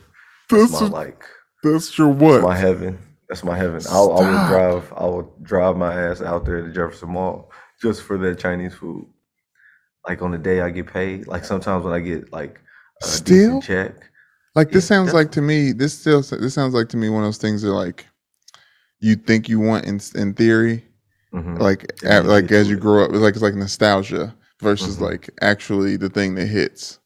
[0.49, 1.25] That's That's my like
[1.64, 2.43] that's your what?
[2.43, 2.99] my heaven.
[3.29, 3.81] That's my heaven.
[3.91, 4.93] I'll, I will drive.
[4.97, 7.51] I will drive my ass out there to Jefferson Mall
[7.83, 9.05] just for that Chinese food.
[10.07, 11.27] Like on the day I get paid.
[11.27, 12.61] Like sometimes when I get like
[13.03, 13.61] a Still?
[13.61, 13.95] decent check.
[14.57, 15.72] Like this Yeah, sounds like to me.
[15.72, 18.07] This still this sounds like to me one of those things that like
[19.00, 20.84] you think you want in in theory,
[21.34, 23.11] mhm, like And then a- you like as you grow up.
[23.11, 25.02] It's like it's like nostalgia versus Mhm.
[25.02, 27.00] like actually the thing that hits.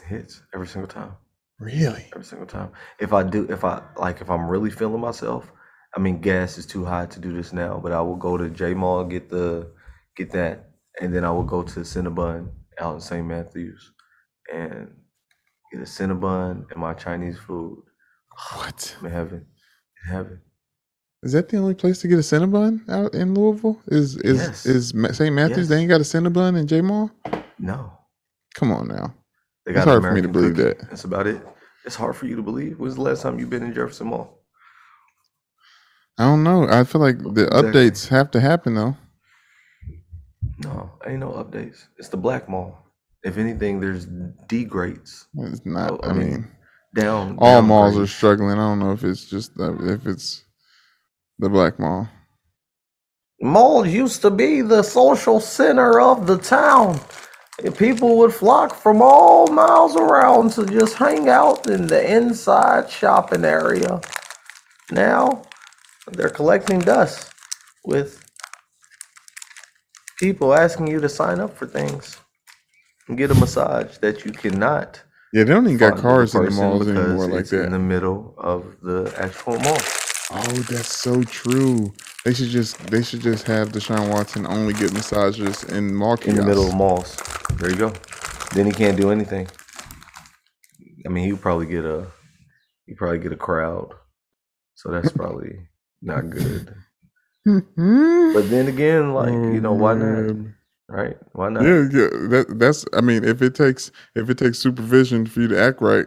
[0.00, 1.12] it hits every single time.
[1.60, 2.06] Really?
[2.14, 2.70] Every single time.
[3.00, 5.52] If I do, if I like, if I'm really feeling myself,
[5.96, 7.78] I mean, gas is too high to do this now.
[7.82, 9.70] But I will go to J Mall get the
[10.16, 10.70] get that,
[11.00, 13.26] and then I will go to Cinnabon out in St.
[13.26, 13.92] Matthews
[14.52, 14.90] and
[15.70, 17.82] get a Cinnabon and my Chinese food.
[18.54, 19.46] What I'm in heaven.
[20.04, 20.40] In heaven.
[21.22, 23.80] is that the only place to get a Cinnabon out in Louisville?
[23.88, 24.66] Is is Yes.
[24.66, 25.34] is St.
[25.34, 25.68] Matthews?
[25.68, 27.10] They ain't got a Cinnabon in J Mall?
[27.58, 27.92] No.
[28.54, 29.14] Come on now.
[29.66, 30.78] They got an hard for me to believe cookie.
[30.80, 30.88] that.
[30.90, 31.40] That's about it.
[31.84, 32.78] It's hard for you to believe.
[32.78, 34.38] When's the last time you've been in Jefferson Mall?
[36.18, 36.68] I don't know.
[36.68, 37.62] I feel like the Exactly.
[37.72, 38.96] updates have to happen though.
[40.58, 41.86] No, ain't no updates.
[41.96, 42.86] It's the black mall.
[43.24, 44.06] If anything, there's
[44.48, 45.28] degrades.
[45.38, 46.00] It's not.
[46.04, 46.48] I I mean, mean,
[46.94, 47.38] Down.
[47.38, 48.52] all malls are struggling.
[48.52, 50.44] I don't know if it's just the, if it's
[51.38, 52.08] the black mall.
[53.42, 57.00] Mall used to be the social center of the town.
[57.78, 63.44] People would flock from all miles around to just hang out in the inside shopping
[63.44, 64.00] area.
[64.90, 65.42] Now
[66.12, 67.32] they're collecting dust
[67.84, 68.24] with
[70.18, 72.18] people asking you to sign up for things
[73.16, 75.02] get a massage that you cannot.
[75.32, 78.34] Yeah, they don't even got cars in the malls anymore like it's in the middle
[78.38, 79.78] of the actual mall.
[80.32, 81.92] Oh, that's so true.
[82.24, 86.34] They should just they should just have Deshaun Watson only get massages in mall in
[86.34, 86.76] the middle of kiosks.
[86.76, 87.58] malls.
[87.58, 87.92] There you go.
[88.54, 89.48] Then he can't do anything.
[91.06, 92.06] I mean, he probably get a
[92.86, 93.92] he probably get a crowd,
[94.74, 95.68] so that's probably
[96.02, 96.74] not good.
[97.46, 100.04] But then again, like you oh, know, why not?
[100.04, 100.54] Oh, Man.
[100.90, 101.16] Right?
[101.32, 101.62] Why not?
[101.62, 102.08] Yeah, yeah.
[102.28, 102.84] That that's.
[102.92, 106.06] I mean, if it takes if it takes supervision for you to act right,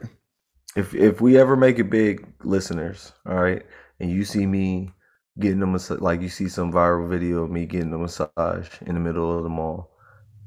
[0.76, 3.64] If if we ever make it big, listeners, all right,
[4.00, 4.92] and you see me
[5.40, 8.96] getting a massage, like you see some viral video of me getting a massage in
[8.96, 9.92] the middle of the mall,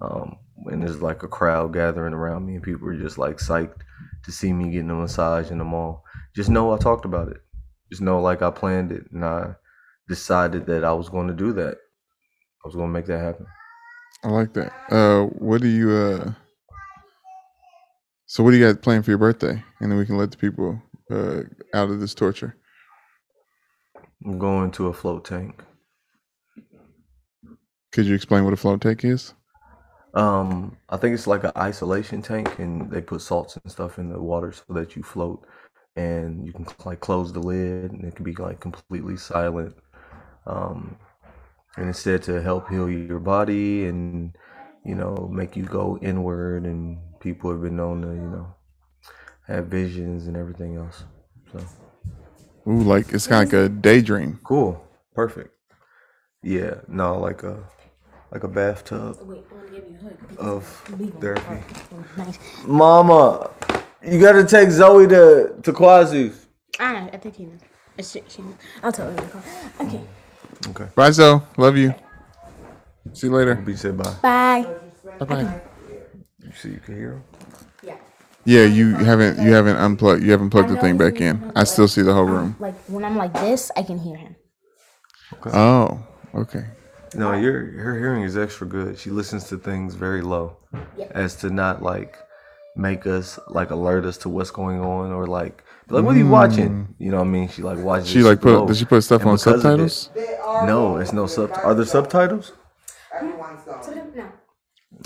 [0.01, 3.83] um, and there's like a crowd gathering around me, and people are just like psyched
[4.25, 6.05] to see me getting a massage in the mall.
[6.35, 7.41] Just know I talked about it.
[7.91, 9.55] Just know like I planned it, and I
[10.09, 11.79] decided that I was going to do that.
[12.65, 13.47] I was going to make that happen.
[14.27, 14.73] I like that.
[14.91, 16.33] Uh, what do you uh?
[18.27, 19.63] So what do you got planned for your birthday?
[19.81, 22.57] And then we can let the people uh out of this torture.
[24.25, 25.63] I'm going to a float tank.
[27.93, 29.33] Could you explain what a float tank is?
[30.15, 34.09] Um, I think it's like an isolation tank, and they put salts and stuff in
[34.09, 35.47] the water so that you float,
[35.95, 39.77] and you can like close the lid, and it can be like completely silent.
[40.49, 40.97] Um,
[41.77, 44.37] and it's said to help heal your body and
[44.85, 48.55] you know make you go inward, and people have been known to you know
[49.47, 51.05] have visions and everything else.
[51.53, 51.61] So
[52.69, 54.41] Ooh, like it's kind of like a daydream.
[54.45, 54.83] cool,
[55.15, 55.51] perfect.
[56.43, 57.65] Yeah, no, like a
[58.33, 60.39] like a bathtub Wait, I want to give you a hug.
[60.39, 60.65] of
[61.21, 61.63] therapy.
[62.17, 62.39] Nice.
[62.67, 63.51] Mama,
[64.03, 66.47] you gotta take Zoe to to Quasi's.
[66.79, 67.61] Ah, I think he knows.
[68.11, 68.55] She, she knows.
[68.83, 69.85] I'll tell her in the.
[69.85, 70.01] Okay.
[70.69, 70.89] Okay.
[70.95, 71.41] Bye, Zoe.
[71.57, 71.95] Love you.
[73.13, 73.55] See you later.
[73.55, 74.15] B said bye.
[74.23, 74.67] Bye.
[75.19, 75.61] Bye bye.
[76.41, 77.25] You see, you can hear him.
[77.83, 77.97] Yeah.
[78.45, 81.53] Yeah, you haven't you haven't unplugged you haven't plugged the thing back in.
[81.55, 82.57] I still see the whole room.
[82.59, 84.37] Like when I'm like this, I can hear him.
[85.53, 86.65] Oh, okay.
[87.15, 88.99] No, your her hearing is extra good.
[88.99, 90.59] She listens to things very low,
[91.11, 92.17] as to not like
[92.77, 96.19] make us like alert us to what's going on or like be like what are
[96.19, 96.95] you watching?
[96.99, 97.49] You know what I mean?
[97.49, 98.09] She like watches.
[98.09, 100.11] She like put Did she put stuff And on because of it- subtitles?
[100.67, 101.51] No, it's no sub.
[101.65, 102.53] Are there subtitles?
[104.15, 104.33] No.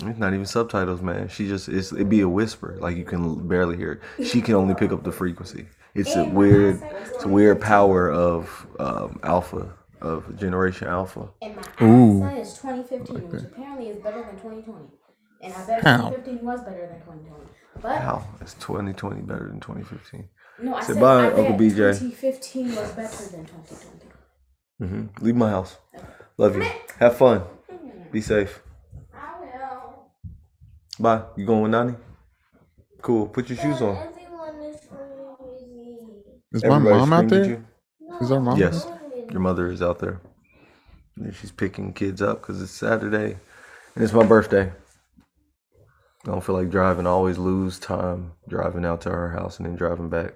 [0.03, 1.29] It's not even subtitles, man.
[1.29, 4.25] She just it's it'd be a whisper, like you can barely hear it.
[4.27, 5.67] She can only pick up the frequency.
[5.95, 6.81] It's a weird,
[7.15, 11.29] it's a weird power of um, alpha, of generation alpha.
[11.43, 12.25] And my Ooh.
[12.29, 14.85] ISI is 2015, which apparently is better than 2020.
[15.43, 15.97] And I bet How?
[16.11, 17.45] 2015 was better than 2020.
[17.83, 20.29] But How is 2020 better than 2015?
[20.63, 21.99] No, I Say said bye, I Uncle bet BJ.
[21.99, 24.07] 2015 was better than 2020.
[24.79, 25.77] hmm Leave my house.
[26.39, 26.65] Love you.
[26.99, 27.43] Have fun.
[28.13, 28.63] Be safe.
[29.15, 30.11] I will.
[30.99, 31.23] Bye.
[31.37, 31.95] You going with Nani?
[33.03, 33.27] Cool.
[33.29, 33.97] Put your shoes on.
[33.97, 34.03] Is
[35.73, 36.09] really
[36.53, 37.49] Is my Everybody mom out screamed at there?
[37.49, 37.65] you?
[38.21, 38.59] Is our mom?
[38.59, 38.87] Yes.
[39.31, 40.21] Your mother is out there.
[41.17, 43.37] And she's picking kids up because it's Saturday
[43.95, 44.73] and it's my birthday.
[46.25, 47.07] I don't feel like driving.
[47.07, 50.35] I always lose time driving out to her house and then driving back.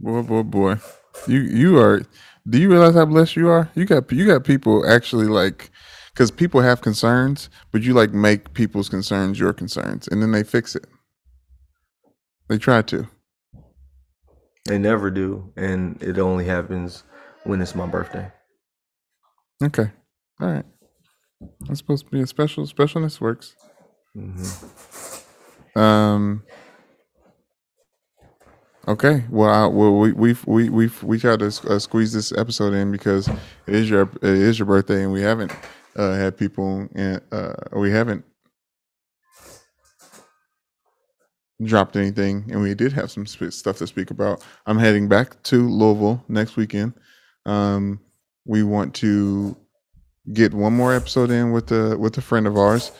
[0.00, 0.76] Boy, boy, boy.
[1.26, 2.02] You you are.
[2.48, 3.70] Do you realize how blessed you are?
[3.74, 5.70] You got you got people actually like,
[6.12, 10.44] because people have concerns, but you like make people's concerns your concerns, and then they
[10.44, 10.86] fix it.
[12.48, 13.08] They try to.
[14.66, 17.04] They never do, and it only happens
[17.44, 18.30] when it's my birthday.
[19.62, 19.90] Okay.
[20.40, 20.64] All right.
[21.66, 23.54] That's supposed to be a special specialness works.
[25.74, 26.42] Um.
[28.88, 29.24] Okay.
[29.30, 32.92] Well, I, well, we we we we we tried to uh, squeeze this episode in
[32.92, 35.52] because it is your it is your birthday, and we haven't
[35.96, 38.24] uh, had people in, uh, we haven't
[41.64, 44.44] dropped anything, and we did have some sp- stuff to speak about.
[44.66, 46.94] I'm heading back to Louisville next weekend.
[47.46, 48.00] Um,
[48.44, 49.56] we want to
[50.32, 52.92] get one more episode in with the with a friend of ours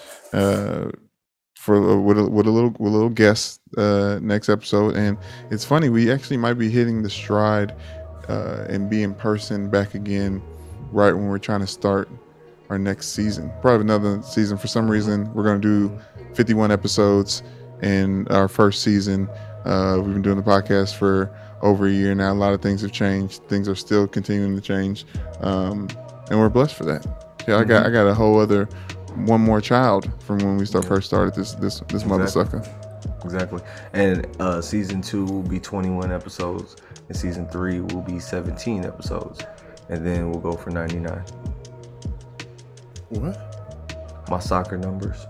[1.66, 4.96] uh, for with a, with a little with a little guest uh, next episode.
[4.96, 5.18] And
[5.50, 7.74] it's funny, we actually might be hitting the stride
[8.28, 10.42] uh, and be in person back again
[10.92, 12.08] right when we're trying to start
[12.70, 13.52] our next season.
[13.60, 14.58] Probably another season.
[14.58, 15.98] For some reason, we're going to do
[16.34, 17.42] 51 episodes
[17.82, 19.28] in our first season.
[19.64, 21.30] Uh, we've been doing the podcast for
[21.62, 22.32] over a year now.
[22.32, 23.42] A lot of things have changed.
[23.48, 25.04] Things are still continuing to change,
[25.40, 25.88] um,
[26.30, 27.06] and we're blessed for that.
[27.48, 28.68] Yeah, I got I got a whole other
[29.24, 32.60] one more child from when we start first started this this this mother Exactly.
[32.60, 33.18] sucker.
[33.24, 33.62] Exactly.
[33.92, 36.76] And uh, season two will be 21 episodes,
[37.08, 39.40] and season three will be 17 episodes,
[39.88, 41.22] and then we'll go for 99.
[43.10, 44.26] What?
[44.28, 45.26] My soccer numbers.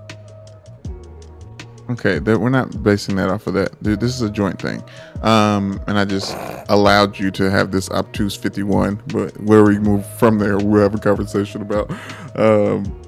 [1.89, 3.81] Okay, that we're not basing that off of that.
[3.83, 4.83] Dude, this is a joint thing.
[5.23, 6.35] Um, and I just
[6.69, 10.95] allowed you to have this obtuse 51, but where we move from there, we'll have
[10.95, 11.91] a conversation about.
[12.35, 13.01] Um,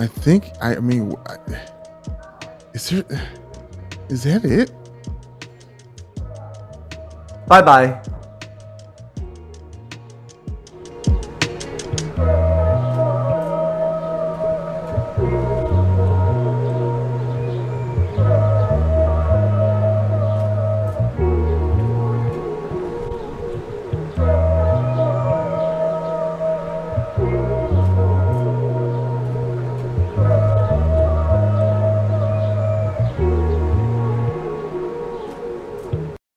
[0.00, 1.14] I think, I, mean,
[2.72, 3.04] is there,
[4.08, 4.70] is that it?
[7.48, 8.02] Bye bye.